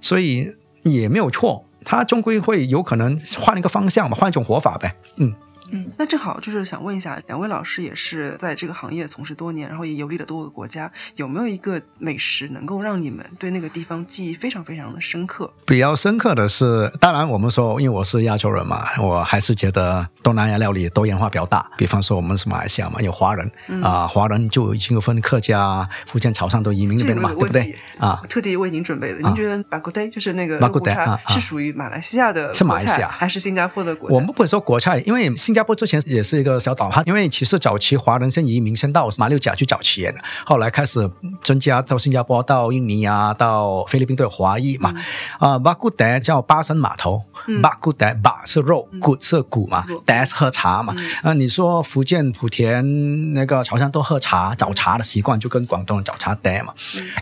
[0.00, 0.50] 所以
[0.82, 1.64] 也没有错。
[1.84, 4.96] 他终归会有可能换一个方向嘛，换一种活法呗。
[5.16, 5.32] 嗯。
[5.72, 15.50] 嗯，那正好就是想问一下，两位老师也是在这个行业从事多年，然后也游历了多个国家，有没有一个美食能够让你们对那个地方记忆非常非常的深刻？
[15.66, 21.68] 比较深刻的是，当然我们说，因为我是亚洲人嘛，我还是觉得东南亚料理多元化比较大。
[21.78, 23.50] 比方说我们是马来西亚嘛，有华人
[23.82, 27.74] 啊，华人就已经有分客家、福建、潮汕都移民那边嘛，对不对？
[27.98, 29.20] 啊，特地为您准备的。
[29.20, 34.14] 您觉得巴古代就是那个肉骨茶是属于马来西亚的是马来西亚还是新加坡的国菜？
[34.14, 41.10] 我们不会说国菜，因为新加坡之前也是一个小岛哈，因为其实早期华人先移民先到马六甲去找企业的，后来开始
[41.42, 44.94] 增加到新加坡、到印尼啊、到菲律宾都有华裔嘛。
[45.38, 47.22] 啊，巴古德叫巴生码头，
[47.62, 50.94] 巴古德巴是肉，古是骨嘛，德是喝茶嘛。
[51.22, 56.74] 啊，你说福建莆田那个潮汕都喝茶早茶的习惯，就跟广东人早茶德嘛。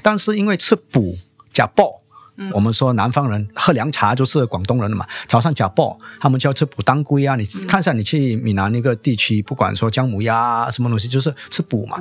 [0.03, 1.17] 但是因为吃补
[1.53, 2.00] 加爆。
[2.53, 7.37] 我们说南方人喝凉茶就是广东人的嘛，早上假爆，他们就要吃补当归啊。
[7.37, 11.99] 你看一下，你去闽南那个地区，不管说姜母鸭什么东西，就是吃补嘛。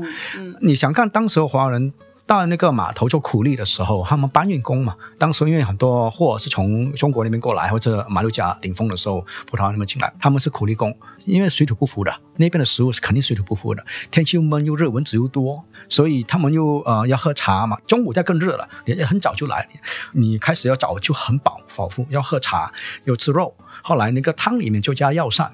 [0.61, 1.93] 你想看当时华人。
[2.29, 4.95] 到那个码头做苦力的时候，他们搬运工嘛。
[5.17, 17.75] 当时因为很多货是从中国那边过来，或者马六甲顶峰的时候，葡萄牙那边进来，他们是苦力工，因为水土不服的，那边的食物是肯定水土不服的，天气又闷又热，蚊子又多，所以他们又呃要喝茶嘛。
[17.87, 19.67] 中午再更热了，也很早就来，
[20.11, 22.71] 你开始要早就很饱饱腹，要喝茶
[23.05, 25.51] 又吃肉，后来那个汤里面就加药膳。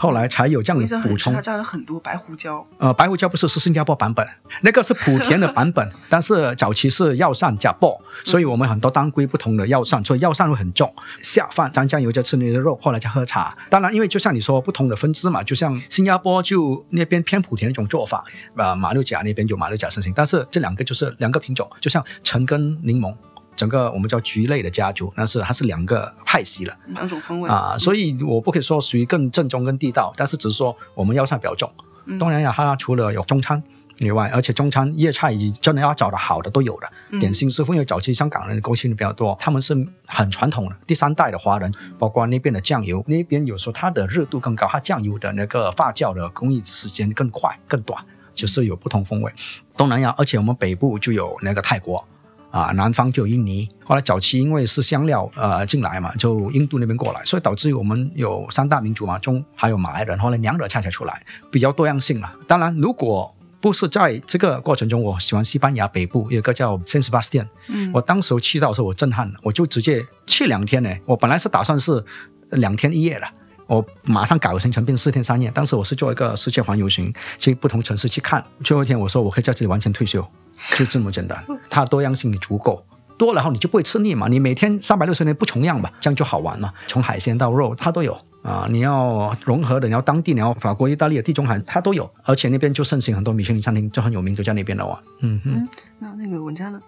[0.00, 2.64] 后来才有这样的补充，加了很多白胡椒。
[2.78, 4.26] 呃，白胡椒不是是新加坡版本，
[4.64, 5.86] 那个是莆田的版本。
[6.08, 10.90] 但是早期是药膳加爆，所以我们很多当归不同的药膳，所以药膳会很重，
[11.22, 13.54] 下饭沾酱油就吃那些肉，后来再喝茶。
[13.68, 18.24] 当然，因为就像你说，不同的分支嘛，就像新加坡就那边偏莆田那种做法，
[18.56, 23.14] 呃，马六甲那边有马六甲盛行，但是这两个就是两个品种，就像橙跟柠檬。
[23.56, 31.70] 整个我们叫菊类的家族，那是它是两个派系了，两种风味啊，所以我不可以说属于更正宗跟地道，但是只是说我们药膳比较重。
[32.18, 33.62] 东南亚它除了有中餐
[33.98, 37.20] 以外，而且中餐粤菜真的要找的好的都有的。
[37.20, 39.76] 点心师傅因为早期香港人勾心的比较多，他们是
[40.06, 48.02] 很传统的第三代的华人，包括那边的酱油，那边有时候它的热度更高，它酱油的那个发酵的工艺时间更快更短，
[48.34, 49.30] 就是有不同风味。
[49.76, 52.02] 东南亚，而且我们北部就有那个泰国。
[52.50, 62.32] 啊，南方就有印尼，后来早期因为是香料呃进来嘛，就印度那边过来，所以导致我们有三大民族嘛，中还有马来人，后来两者恰恰出来，比较多样性嘛。
[62.48, 72.02] 当然，如果不是在这个过程中，我喜欢西班牙北部有个叫 San Sebastian，嗯，我当时去到的时候我震撼了，我就直接去两天呢，我本来是打算是
[72.52, 73.26] 两天一夜的，
[73.66, 80.26] 我马上改行程变四天三夜，当时我是做一个世界环游行，去不同城市去看，最后一天我说我可以在这里完全退休。
[80.76, 82.84] 就这么简单，它多样性你足够
[83.18, 84.28] 多，然后你就不会吃腻嘛。
[84.28, 86.72] 你每天三百六十天不重样吧，这样就好玩嘛。
[86.86, 88.66] 从海鲜到肉，它都有啊。
[88.70, 92.10] 你要融合的，你要当地，你要法国、意大利的、地中海，它都有。
[92.22, 95.00] 而且那边就盛行很多米其林餐厅，就很有名，就在那边的哇。
[95.20, 96.80] 嗯嗯，那那个文佳呢？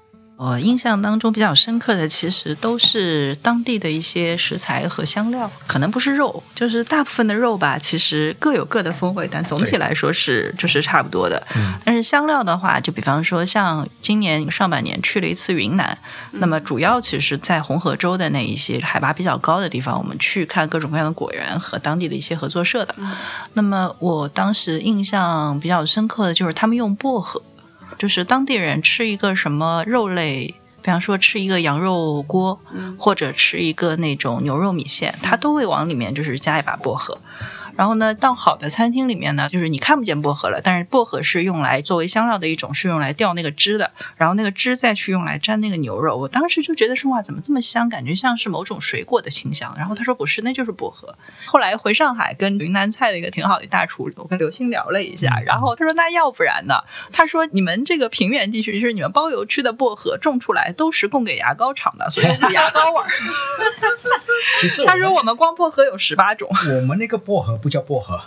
[0.45, 11.40] 我印象当中比较深刻的，其实都是当地的一些食材和香料，可能不是肉，就是大部分的肉吧，其实各有各的风味，但总体来说是就是差不多的。
[11.84, 15.97] 但是香料的话，就比方说像今年上半年去了一次云南，
[16.32, 22.93] 那么主要其实在红河州的那一些海拔比较高的地方，我们去看各种各样的果园和当地的一些合作社的。
[23.53, 27.40] 那么我当时印象比较深刻的就是他们用薄荷。
[28.03, 32.59] 就是当地人吃一个什么肉类，比方说吃一个羊肉锅，
[32.98, 37.16] 或者吃一个那种牛肉米线，他都会往里面就是加一把薄荷。
[37.77, 43.91] 然后呢，到好的餐厅里面呢，就是你看不见薄荷了，但是薄荷是用来作为香料的一种，是用来调那个汁的。
[44.16, 46.16] 然后那个汁再去用来蘸那个牛肉。
[46.16, 47.89] 我当时就觉得说哇，怎么这么香？
[47.89, 49.75] 感觉像是某种水果的清香。
[49.77, 51.14] 然后他说不是，那就是薄荷。
[51.47, 56.75] 后来回上海跟云南菜的一个挺好的大厨，我跟刘星聊了一下，然后他说那要不然呢？
[57.11, 63.09] 他说你们这个平原地区，就是你们包邮区的薄荷种出来都是供给牙膏厂的，所以牙膏味儿。
[64.61, 67.59] 其实他说我们光薄荷有十八种，我们那个薄荷。
[67.62, 68.20] 不叫薄荷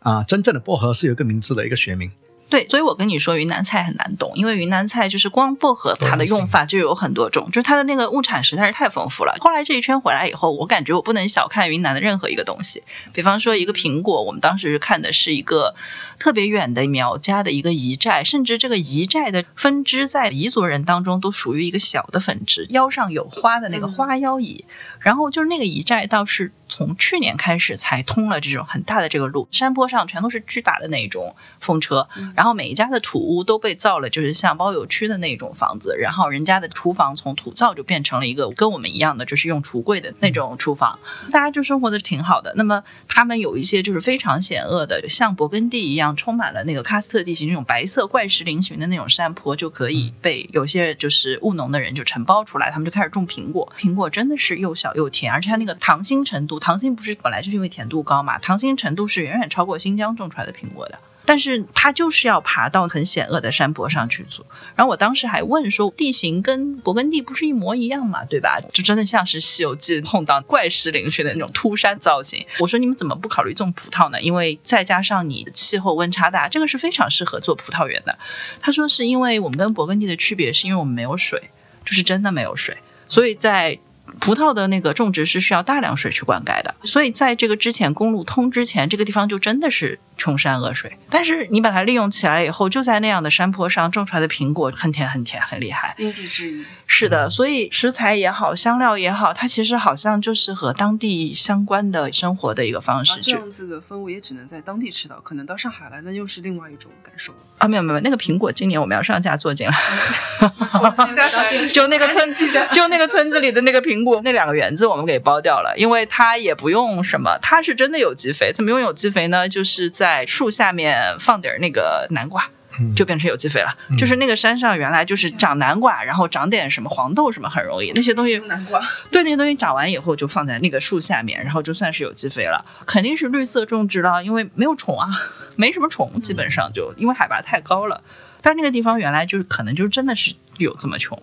[0.00, 2.10] 啊，真正的薄荷是有一个名字的一个学名，
[2.48, 9.36] 对，所以我跟你说，云南菜很难懂，因为云南菜就是光薄荷它的用法就有很多种，就是它的那个物产实在是太丰富了。
[9.40, 12.82] 后来这一圈回来以后，我感觉我不能小看云南的任何一个东西，
[13.12, 15.74] 比方说一个苹果，我们当时看的是一个
[16.18, 24.64] 特别远的苗家的一个彝寨，甚至这个彝寨的分支在彝族人当中都属于一个小的分支，腰上有花的那个花腰彝，
[24.98, 26.52] 然后就是那个彝寨倒是。
[26.70, 40.98] 从去年开始才通了这种很大的这个路，山坡上全都是巨大的那种风车，然后每一家的土屋都被造了，就是像包邮区的那种房子，然后人家的厨房从土灶就变成了一个跟我们一样的，就是用橱柜的那种厨房，
[41.32, 42.54] 大家就生活的挺好的。
[42.54, 56.59] 那么他们有一些就是非常险恶的，像勃艮第一样充满了那个喀斯特地形那种白色怪石嶙峋的那种山坡，就可以被有些就是务农的人就承包出来，他们就开始种苹果，苹果真的是又小又甜，而且它那个糖心程度。
[56.60, 58.38] 糖心不是本来就是因为甜度高嘛？
[58.38, 64.44] 糖心程度是远远超过新疆种出来的苹果的，但是它就是要爬到很险恶的山坡上去做。
[64.76, 68.24] 然后我当时还问说，地形跟勃艮第不是一模一样嘛？
[68.24, 68.60] 对吧？
[68.72, 72.44] 就真的像是《西游记》 碰到怪石嶙峋的那种秃山造型。
[72.58, 74.20] 我说你们怎么不考虑种葡萄呢？
[74.20, 78.18] 因为再加上你气候温差大，这个是非常适合做葡萄园的。
[78.60, 81.50] 他说是因为我们跟勃艮第的区别是因为我们没有水，
[81.84, 82.76] 就是真的没有水，
[83.08, 83.78] 所以在。
[84.18, 90.92] 葡萄的那个种植是需要大量水去灌溉的，所以在这个之前公路通之前，这个地方就真的是穷山恶水。
[91.08, 95.94] 但是你把它利用起来以后，就在那样的山坡上种出来的苹果很甜很甜，很厉害。
[95.98, 96.64] 因地制宜。
[96.92, 103.20] 是的，所以食材也好，香料也好，它其实好像就是和当地相关的生活的一个方式。
[103.20, 107.68] 这样子的氛围也只能在当地吃到，可能到上海来那又是另外一种感受啊！
[107.68, 109.72] 没有没有，那个苹果今年我们要上架做进来，
[110.92, 112.34] 期待 就那个村
[112.72, 118.52] 就那个村子里的那个苹果，那两个园子我们给包掉了，因为它也不用什么，它是真的有机肥。
[118.52, 119.48] 怎么用有机肥呢？
[119.48, 122.50] 就是在树下面放点那个南瓜。
[122.94, 135.08] 就变成有机肥了，就是那个山上原来就是长南瓜，然后长点什么黄豆什么很容易，那些东西南瓜，对那些东西长完以后就放在那个树下面，然后就算是有机肥了，肯定是绿色种植了，因为没有虫啊，
[135.56, 138.00] 没什么虫，基本上就因为海拔太高了，
[138.40, 141.20] 但是那个地方原来就是可能就真的是有这么穷。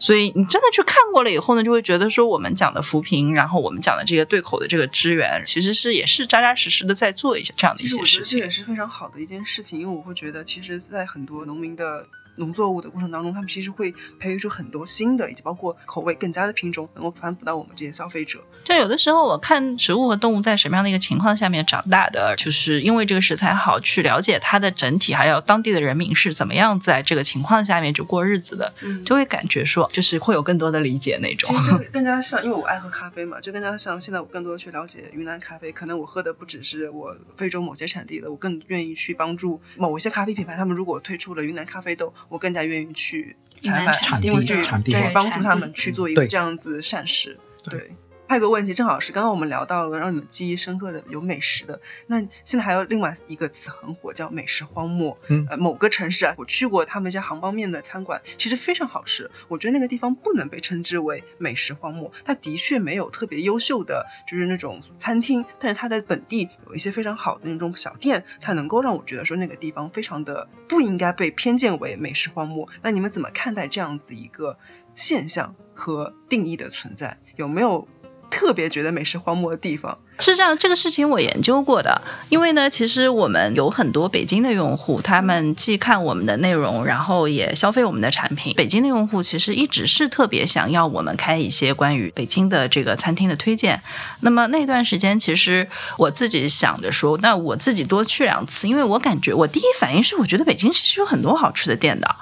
[0.00, 8.38] 所以你真的去看过了以后呢，就会觉得说我们讲的扶贫，然后我们讲的这个对口的这个支援，其实是也是扎扎实实的在做一些这样的一些事情。
[8.38, 12.08] 这也是非常好的一件事情，因为我会觉得，其实，在很多农民的。
[12.40, 18.40] 农作物的过程当中，他们其实会培育出很多新的，以及包括口味更加的品种，能够反哺到我们这些消费者。
[18.64, 28.72] 就有的时候，我看植物和动物在什么样的一个情况下面长大的，就是因为这个食材好，去了解它的整体，还有当地的人民是怎么样在这个情况下面就过日子的，
[29.04, 31.54] 就会感觉说，就是会有更多的理解那种。
[31.54, 35.70] 其实就 更加像，因为我爱喝咖啡嘛，就更加像现在我更多去了解云南咖啡。
[35.70, 43.36] 可能我喝的不只是我非洲某些产地的，我更愿意去帮助某一些咖啡品牌，他们如果推出了云南咖啡豆，我更加愿意去。
[43.62, 47.90] 去采访，因为去去帮助他们去做一个这样子善事，对。
[48.30, 55.18] 还有个问题，正好是刚刚我们聊到了让你们记忆深刻的有美食的，那现在还有另外一个词很火，叫美食荒漠。
[55.26, 59.28] 嗯，呃，某个城市啊，我去过他们家杭帮面的餐馆，其实非常好吃。
[59.48, 72.68] 我觉得那个地方不能被称之为美食荒漠，它的确没有特别优秀的就是那种餐厅，但是它在本地有一些非常好的那种小店，它能够让我觉得说那个地方非常的不应该被偏见为美食荒漠。
[72.80, 74.56] 那你们怎么看待这样子一个
[74.94, 77.18] 现象和定义的存在？
[77.34, 77.88] 有没有？
[78.30, 82.00] 特别觉得美食荒漠的地方是这样，这个事情我研究过的。
[82.28, 88.54] 因为呢，其实我们有很多北京的用户，他们既看我们的内容，然后也消费我们的产品。
[88.54, 93.82] 北京的用户其实一直是特别想要我们开一些关于北京的这个餐厅的推荐。
[94.20, 95.66] 那么那段时间，其实
[95.96, 102.14] 我自己想着说，那我自己多去两次，因为我感觉我第一反应是，我觉得北京其实有很多好吃的店的。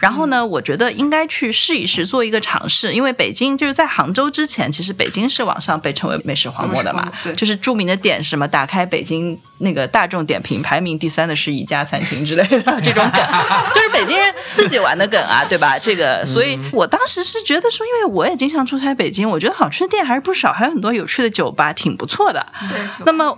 [0.00, 2.92] 然后呢，我觉得应该去试一试，做一个尝试。
[2.92, 13.22] 因为北京就是在杭州之前，其实北京是网上被称为美食荒漠的嘛，就是著名的点什么，打开北京那个大众点评排名第三的是一家餐厅之类的这种梗，
[13.74, 15.78] 就是北京人自己玩的梗啊，对吧？
[15.78, 22.46] 这个，所以我当时是觉得说，因为我也经常出差北京，我觉得好吃的店还是不少，还有很多有趣的酒吧，挺不错的。
[22.70, 23.36] 对，那么。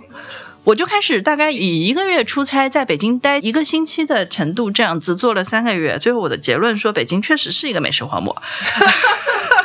[0.65, 8.41] 我就开始大概以一个月出差在北京待一个星期的程度这样子做了三个月，最后我的结论说北京确实是一个美食荒漠。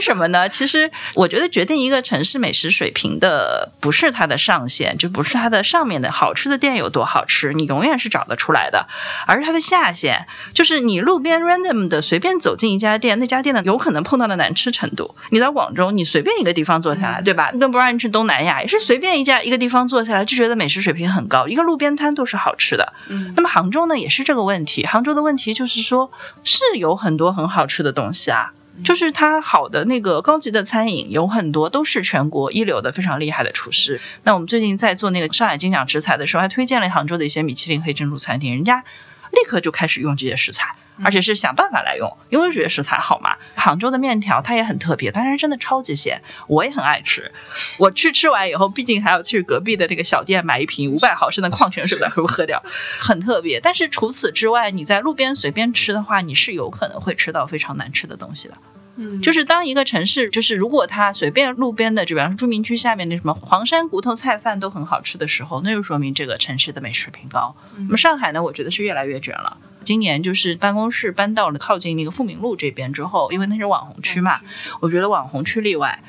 [0.00, 0.48] 什么呢？
[0.48, 8.86] 其实我觉得决定一个城市美食水平的不是它的上限，就不是它的上面的好吃的店有多好吃，你永远是找得出来的，
[9.26, 15.14] 而是它的下限，就是你路边 random 的随便走进一家店，那家店的有可能碰到的难吃程度。
[15.30, 17.50] 你到广州，你随便一个地方坐下来，对吧？
[17.52, 22.92] 跟不让你去东南亚也是随便一家一个地方坐下来就觉得美食水平很高，一个路边摊都是好吃的。
[23.08, 24.84] 嗯那么杭州呢，也是这个问题。
[24.84, 26.10] 杭州的问题就是说，
[26.44, 28.52] 是有很多很好吃的东西啊，
[28.84, 34.00] 就是它好的那个高级的餐饮有很多都是全国一流的非常厉害的厨师。
[34.24, 38.84] 那我们最近在做那个上海金奖食材的时候，还推荐了杭州的一些米其林黑珍珠餐厅，人家
[39.30, 40.74] 立刻就开始用这些食材。
[41.02, 43.34] 而且是想办法来用，因为觉得食材好嘛。
[43.54, 47.32] 杭州的面条它也很特别，但是真的超级咸，我也很爱吃。
[47.78, 52.62] 我去吃完以后，毕竟还要去隔壁的这个小店买一瓶五百毫升的矿泉水来喝掉，
[53.00, 53.58] 很特别。
[53.58, 58.54] 但是除此之外，你在路边随便吃的话，你是有可能会吃到非常难吃的东西的。
[58.96, 67.54] 嗯就是当一个城市，就是如果它随便路边的，就比方说著名区下面那什么黄山骨头菜饭都很好吃的时候，那就说明这个城市的美食水平高。
[67.76, 69.56] 那么上海呢，我觉得是越来越卷了。
[69.82, 74.40] 今年就是办公室搬到了靠近那个富民路这边之后，因为那是网红区嘛，
[74.80, 76.02] 我觉得网红区例外。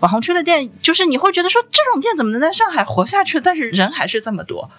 [0.00, 3.40] 网红区的店，就是你会觉得说这种店怎么能在上海活下去？
[3.40, 4.70] 但是人还是这么多，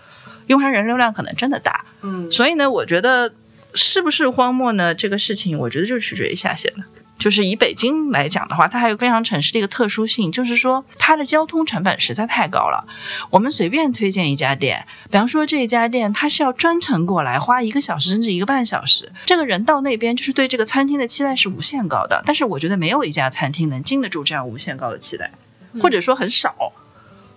[0.46, 1.84] 因为它人流量可能真的大。
[2.04, 3.34] 嗯所以呢，我觉得
[3.74, 4.94] 是不是荒漠呢？
[4.94, 6.84] 这个事情，我觉得就是取决于下限的。
[7.18, 12.88] 就是以北京来讲的话，它还有非常城市的一个特殊性，就是说它的交通成本实在太高了。
[13.30, 22.22] 我们随便推荐一家店，比方说这一家店，它是要专程过来花一个小时甚至一个半小时，这个人到那边就是对这个餐厅的期待是无限高的。
[22.26, 25.32] 但是我觉得没有一家餐厅能经得住这样无限高的期待，
[25.82, 26.72] 或者说很少。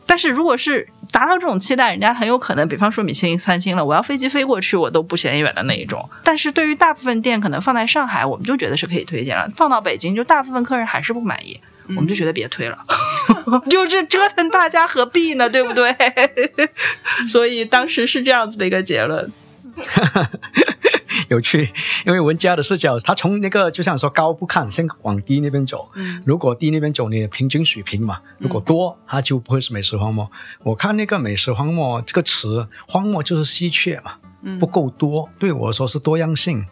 [0.07, 6.08] 但是如果是达到这种期待，人家很有可能，比方说米其林三星了，我要飞机飞过去，我都不嫌远的那一种。
[6.22, 12.78] 但是对于大部分店，可能放在上海，我们就觉得是可以推荐了；放到北京，就大部分客人还是不满意，我们就觉得别推了，
[13.68, 15.50] 就是折腾大家何必呢？
[15.50, 15.94] 对不对？
[17.28, 19.30] 所以当时是这样子的一个结论。
[21.31, 21.72] 有趣，
[22.05, 25.89] 因为文家的视角，他从那个就像说高不看，先往低那边走。
[25.95, 30.28] 嗯如果低那边走，你平均水平嘛，如果多，它就不会是美食荒漠。
[30.64, 34.14] 我看那个美食荒漠这个词，荒漠就是稀缺嘛，
[34.59, 35.31] 不够多。
[35.39, 36.66] 对我说是多样性。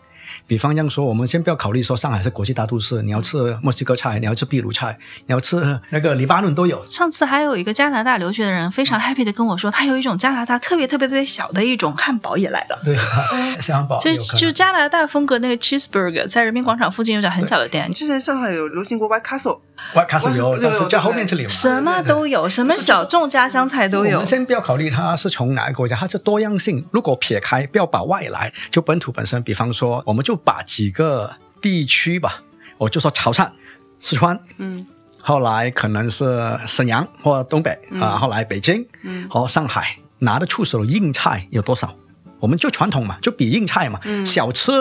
[0.46, 5.56] 比方这样说，我们先不要考虑说上海是国际大都市，你要吃墨西哥菜，你要吃秘鲁菜，你要吃
[5.90, 6.84] 那个黎巴嫩都有。
[6.86, 12.78] 上次还有一个加拿大留学的人非常 happy 的跟我说，他有一种加拿大特别特别特别小的一种汉堡也来了。
[12.84, 12.96] 对，
[13.60, 19.60] 汉堡就就加拿大风格那个 cheeseburger，在人民广场附近有家很小的店，之前上海有流行过 White Castle，
[19.94, 21.48] 外卡是有，有但是在后面这里嘛。
[21.48, 24.26] 什么都有，什么小众家乡菜都有我们。
[24.26, 26.84] 先不要考虑它是从哪个国家，它是多样性。
[26.90, 32.42] 如果撇开，不要把外来，就本土本身，比方说，我们就把几个地区吧，
[32.76, 33.50] 我就说潮汕、
[33.98, 34.86] 四川，嗯
[35.20, 41.94] 后来可能是沈阳或东北啊、后来北京，嗯和上海拿得出手的硬菜有多少？
[42.40, 44.72] 我们就传统嘛，就比硬菜嘛，嗯小吃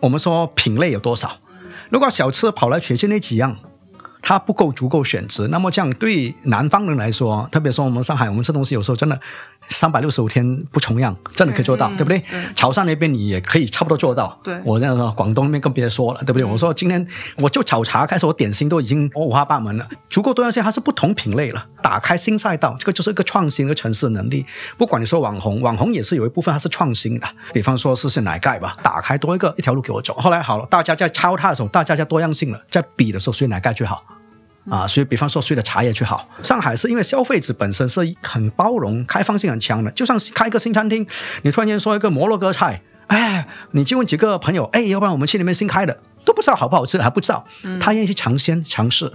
[0.00, 1.38] 我们说品类有多少？
[1.88, 3.56] 如果小吃跑来撇去那几样，
[4.20, 9.20] 它不够足够选择，那么这样对南方人来说，特别说我们上海，我们吃东西有时候真的
[9.68, 12.22] 三百六十五天不重样，真的可以做到，对不对？
[12.54, 14.38] 潮汕那边你也可以差不多做到。
[14.42, 16.44] 对我这样说，广东那边更别说了，对不对？
[16.44, 17.06] 我说今天
[17.36, 24.44] 我就炒茶开始，我点心都已经五花八门了，足够多样性，它是不同品类了，打开新赛道，这个就是一个创新的城市能力。
[24.76, 30.14] 不管你说网红，网红也是有一部分它是创新的，比方说是是奶盖吧，打开多一个一条路给我走。
[30.14, 34.02] 后来好了，大家在抄它的时候，大家在多样性了，在比的时候，所以奶盖最好？
[34.70, 36.28] 啊，所以比方说谁的茶叶最好？
[36.42, 41.06] 上海是因为消费者本身是很包容、开放性很强的，就像开一个新餐厅，
[41.42, 47.44] 你突然间说一个摩洛哥菜，哎，你就问几个朋友，哎，要不然我们去那边新开的，都不知道好不好吃，还不知道，
[47.80, 49.12] 他愿意去尝鲜尝试。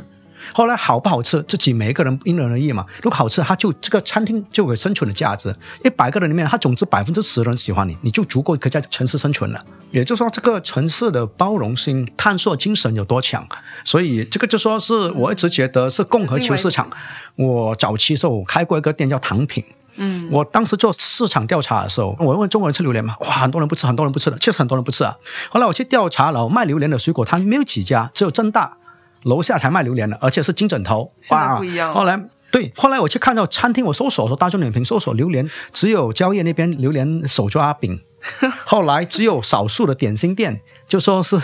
[0.54, 2.86] 后来好不好吃，自己每一个人因人而异嘛。
[3.02, 5.56] 如果好吃，他就这个餐厅就有生存的价值。
[5.84, 9.64] 一百个人里面，他总之百分之十人喜欢你，你就足够可以在城市生存了。
[9.91, 13.48] 也就是说，这个城市的包容性、探索精神有多强。
[13.84, 16.89] 所以这个就说是我一直觉得是共和球市场。
[17.36, 19.64] 我早期时候我开过一个店叫糖品。
[20.00, 23.16] 嗯，我当时做市场调查的时候，我问中国人吃榴莲吗？
[23.22, 25.18] 哇，很多人不吃，很多人不吃的，确实很多人不吃啊。
[25.50, 28.78] 后来我去调查了，卖榴莲的水果摊没有几家，只有正大
[29.24, 31.11] 楼下才卖榴莲的，而且是金枕头。
[31.22, 37.99] 现在哇不一样后来对，后来我去看到餐厅，我搜索说大众点评搜索榴莲，只有蕉叶那边榴莲手抓饼，
[38.65, 41.38] 后来只有少数的点心店就说是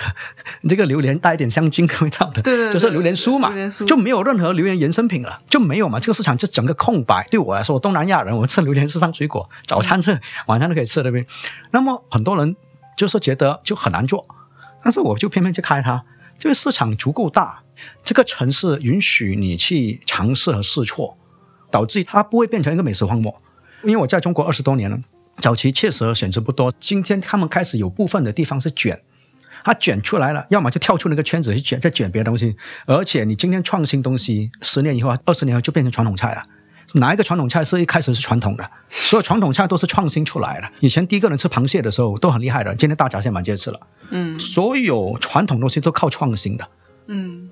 [0.70, 7.28] 这个榴莲带一点香精味道的，对对对就是榴莲酥嘛，榴莲酥就没有任何榴莲衍生品了，就没有嘛，这个市场就整个空白。
[7.30, 11.28] 对我来说，东南亚人，我吃榴莲是上水果，早餐吃，晚餐都可以吃，对不对？
[11.72, 12.56] 那么很多人
[12.96, 14.26] 就是觉得就很难做，
[14.82, 16.02] 但是我就偏偏去开它。
[16.40, 17.63] 这个市场足够大，
[18.04, 21.18] 这个城市允许你去尝试和试错，
[21.72, 23.34] 导致它不会变成一个美食荒漠。
[23.84, 25.00] 因为我在中国二十多年了，
[25.40, 29.02] 早期确实选择不多，今天他们开始有部分的地方是卷。
[29.66, 32.56] 它卷出来了，要么就跳出那个圈子去卷，再卷别的东西。
[32.86, 36.44] 而且你今天创新东西，十年以后、二十年后就变成传统菜了。
[36.96, 38.70] 哪一个传统菜是一开始是传统的？
[38.90, 40.70] 所有传统菜都是创新出来的。
[40.82, 43.80] 以前第一个人吃螃蟹的时候都很厉害的，今天大闸蟹满街吃了。
[44.10, 46.68] 嗯所有传统东西都靠创新的，
[47.08, 47.50] 嗯，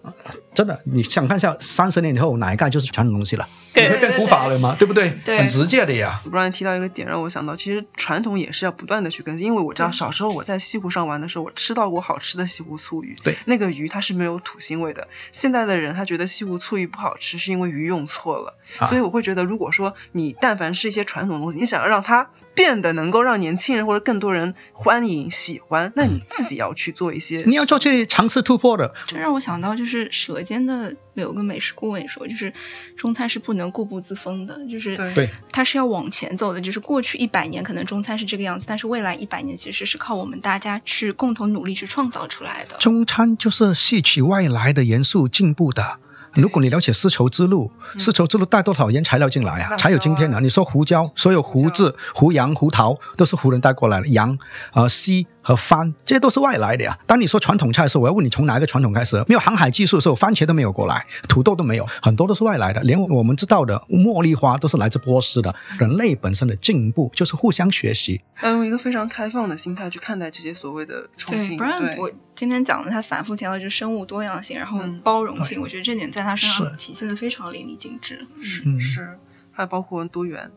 [0.54, 0.80] 真的。
[0.86, 3.48] 你想看一下，三十年以后哪一盖就是传统东西了？
[3.74, 4.76] 对你会变古法了吗？
[4.80, 5.10] 对不对？
[5.26, 6.22] 对很直接的呀。
[6.24, 9.48] 不然提到一个点，让我想到，其实传统也是要不断的去更新。
[9.48, 15.08] 因为我知道小时候我在西湖上玩的时候，我吃到过好吃的西湖醋鱼，对那个鱼它是没有土腥味的。
[15.32, 18.58] 现在的人他觉得西湖醋鱼不好吃，是因为鱼用错了。
[18.80, 32.54] 啊所以我会觉得，如果说你但凡是一些传统东西，你想要让它变得能够让年轻人或者更多人欢迎喜欢，那你自己要去做一些，你要做去尝试突破的，这让我想到，就是《舌尖》的有个美食顾问说，就是
[32.96, 36.60] 中餐是不能固步自封的，就是对对它是要往前走的。
[36.62, 42.76] 就是过去一百年可能中餐是这个样子，但是未来一百年其实是靠我们大家去共同努力去创造出来的。
[42.78, 45.98] 中餐就是吸取外来的元素进步的。
[46.34, 50.40] 如果你了解丝绸之路，丝绸之路带多少原材料进来啊，才有今天啊。
[50.40, 54.38] 你说胡椒，所有胡字、胡杨、胡桃都是胡人带过来的，杨、
[54.74, 56.98] 呃西和番这些都是外来的呀。
[57.06, 59.18] 当你说传统菜的时候，我要问你从哪一个传统开始？
[59.28, 62.82] 没有航海技术的时候，番茄都没有过来，土豆都没有，很多都是外来的。
[62.82, 65.54] 连我们知道的茉莉花都是来自波斯的。
[65.78, 68.22] 人类本身的进步就是互相学习。
[68.44, 71.58] 要用一个非常开放的心态去看待这些所谓的创，新。
[71.58, 78.26] 不然我今天讲的，他反复提到就是生物多样性，然后嗯包容性，我觉得这点在他身上体现的非常淋漓尽致。
[78.42, 79.18] 是嗯是，
[79.52, 80.52] 还包括多元。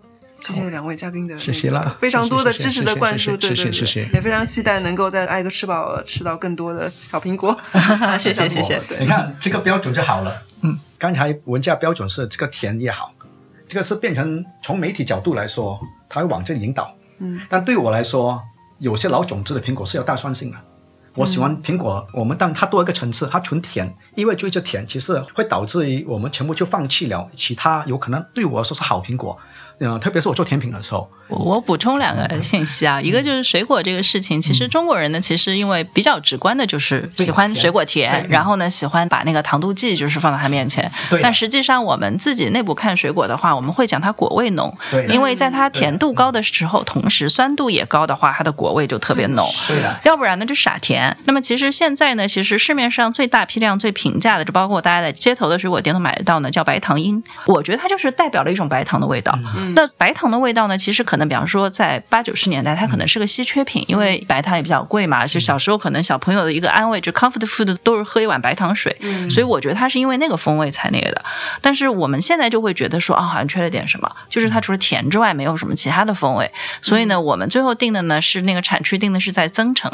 [0.52, 7.56] 谢谢两位嘉宾的谢谢那个啦非常多的知识的灌输，谢谢对对对，也非常期待能够在挨个吃饱了吃到更多的小苹果。
[8.20, 10.42] 谢谢谢谢你看这个标准就好了。
[10.60, 13.10] 嗯，刚才文家标准是这个甜也好，
[13.66, 15.80] 这个是变成从媒体角度来说，
[16.10, 16.94] 它会往这里引导。
[17.20, 18.42] 嗯，但对我来说，
[18.78, 20.56] 有些老种子的苹果是有大酸性的。
[21.14, 29.38] 我喜欢苹果，我们但它多一个层次，它纯甜，因为追着甜，其实会导致于我们全部就放弃了其他有可能对我来说是好苹果。
[29.80, 49.44] 嗯，特别是我做甜品的时候，我我补充两个信息啊，一个就是水果这个事情，其实中国人呢，其实因为比较直观的就是喜欢水果甜，对然后呢喜欢把那个糖度计就是放到他面前对，但实际上我们自己内部看水果的话，我们会讲它果味浓，对因为在它甜度高的时候，同时酸度也高的话，它的果味就特别浓。
[49.48, 51.16] 是的，要不然呢就傻甜。
[51.24, 57.22] 那么其实现在呢，其实市面上最大批量、最平价的，就包括大家在街头的水果店都买得到呢，叫白糖樱。
[57.46, 59.36] 我觉得它就是代表了一种白糖的味道。
[59.74, 65.27] 那白糖的味道呢，其实可能比方说在八九十年代，它可能是个稀缺品，因为白糖也比较贵嘛。
[65.27, 68.97] 就小时候可能小朋友的一个安慰，就 comfort food 都是喝一碗白糖水。
[69.31, 71.24] 所以我觉得它是因为那个风味才那个的。
[71.61, 76.51] 但是我们现在就会觉得说，啊，好像缺了点什么，就是它除了甜之外，没有什么其他的风味。
[76.81, 79.91] 所以呢，我们最后定的呢是那个产区定的是在增城。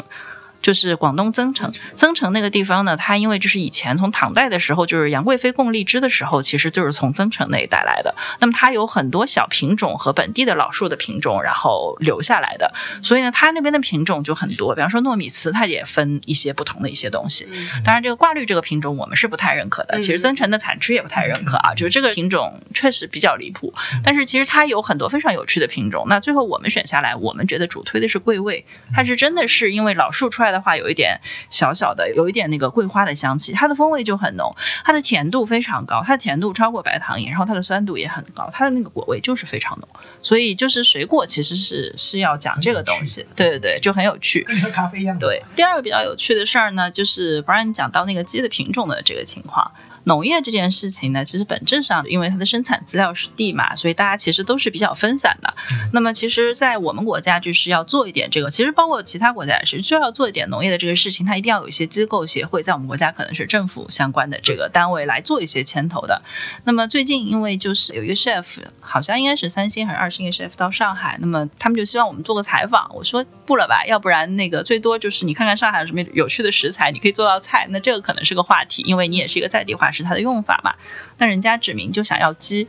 [0.61, 8.13] 就是广东增城，增城那个地方呢，它因为就是以前从唐代的时候，就是杨贵妃供荔枝的时候，其实就是从增城那里带来的。
[8.39, 12.71] 那么它有很多小品种和本地的老树的品种，然后留下来的。
[13.01, 17.47] 所以呢，它那边的品种就很多，比方说糯米糍，它也分一些不同的一些东西。
[17.83, 23.73] 当然，这个挂绿这个品种我们是不太认可的，其实增城的产区也不太认可啊，就是这个品种确实比较离谱。
[24.03, 26.05] 但是其实它有很多非常有趣的品种。
[26.07, 28.63] 那最后我们选下来，我们觉得主推的是桂味，
[28.93, 31.19] 它是真的是因为老树出来的话，有一点
[31.49, 34.53] 小小的，有一点那个桂花的香气，它的风味就很浓，
[34.83, 39.87] 它的甜度非常高，它的甜度超过白糖饮，然后它的酸度也很高，它的那个果味就是非常浓。
[40.21, 44.43] 所以就是水果其实是是要讲这个东西，对对对，就很有趣。
[44.43, 45.17] 跟你喝咖啡一样。
[45.17, 49.71] 对，第二个比较有趣的事儿呢，就是 Brian 讲到那个鸡的品种的这个情况。
[50.05, 55.53] 农业这件事情呢，其实本质上因为它的生产资料是地嘛，所以大家其实都是比较分散的。
[55.93, 66.21] 那么其实，在我们国家就是要做一点这个，其实包括其他国家也是，就要做一点农业的这个事情，它一定要有一些机构协会，在我们国家可能是政府相关的这个单位来做一些牵头的。
[66.63, 72.89] 那么最近因为就是有一个 chef，好像应该是三星还是二星的 chef 到上海，那么他们就希望我们做个采访。
[72.95, 80.73] 我说不了吧，要不然那个最多就是你看看上海有什么有趣的食材，你可以做道菜，那这个可能是个话题，因为你也是一个在地化法是它的用法嘛。
[81.17, 82.67] 那人家指明就想要鸡，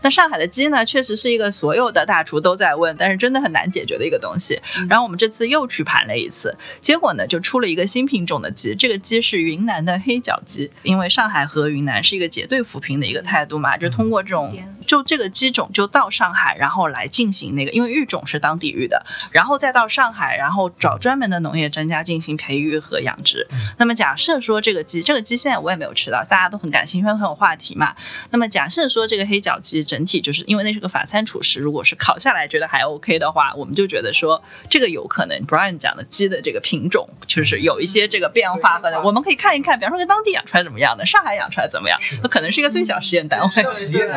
[0.00, 4.60] 那上海的鸡呢，确实是一个所有的大厨都在问，但是真的很难解决的一个东西。
[4.88, 14.52] 然后我们这次又去盘了一次，结果呢就出了一个新品种的鸡，这个鸡是云南的黑脚鸡，因为上海和云南是一个结对扶贫的一个态度嘛，就通过这种
[14.86, 23.46] 就这个鸡种就到上海，然后来进行那个，因为育种是当地育的，然后再到上海，然后找专门的农业专家进行培育和养殖。
[23.78, 27.94] 那么假设说这个鸡，这个鸡现在我也没有吃到，大家都很感兴趣，很有话题嘛。
[28.30, 43.48] 那么假设说这个黑脚鸡整体就是因为那是个法餐厨师，如果是烤下来觉得还 OK 的话，我们就觉得说这个有可能 Brian 讲的鸡的这个品种就是有一些这个变化和我们可以看一看，比方说跟当地养出来怎么样的，上海养出来怎么样，那可能是一个最小实验单位。
[43.74, 44.08] 实验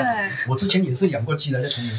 [0.47, 1.97] 我之前也是养过鸡的，在崇明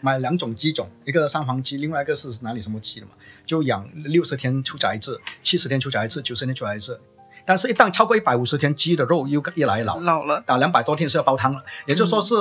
[0.00, 3.12] 买两种鸡种，一个三黄鸡，另外一个是哪里什么鸡的嘛，
[3.46, 7.00] 就养六十天出崽一次，七十天出崽一次，九十天出崽一次。
[7.48, 11.62] 但是，一旦超过一百五十天，鸡的肉又越来越老，老了，打两百多天是要煲汤了。
[11.86, 12.34] 也就是说，是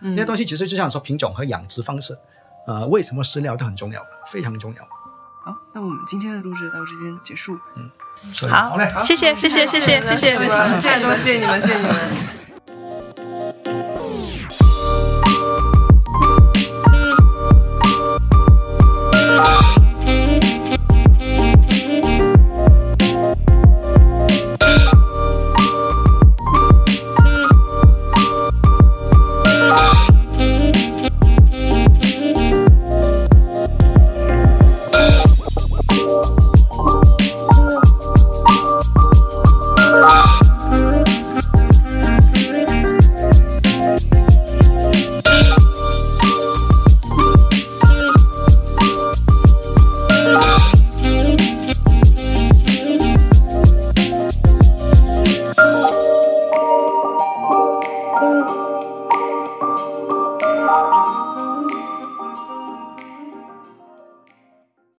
[0.00, 2.16] 这些东西其实就像说品种和养殖方式，
[2.66, 4.02] 呃，为什么饲料都很重要，
[4.32, 4.82] 非常重要。
[5.44, 7.58] 好，那我们今天的录制到这边结束。
[7.76, 7.90] 嗯，
[8.48, 12.45] 好，好嘞，谢谢，谢谢，谢谢，谢谢，谢谢你们，谢谢你们，谢谢你们。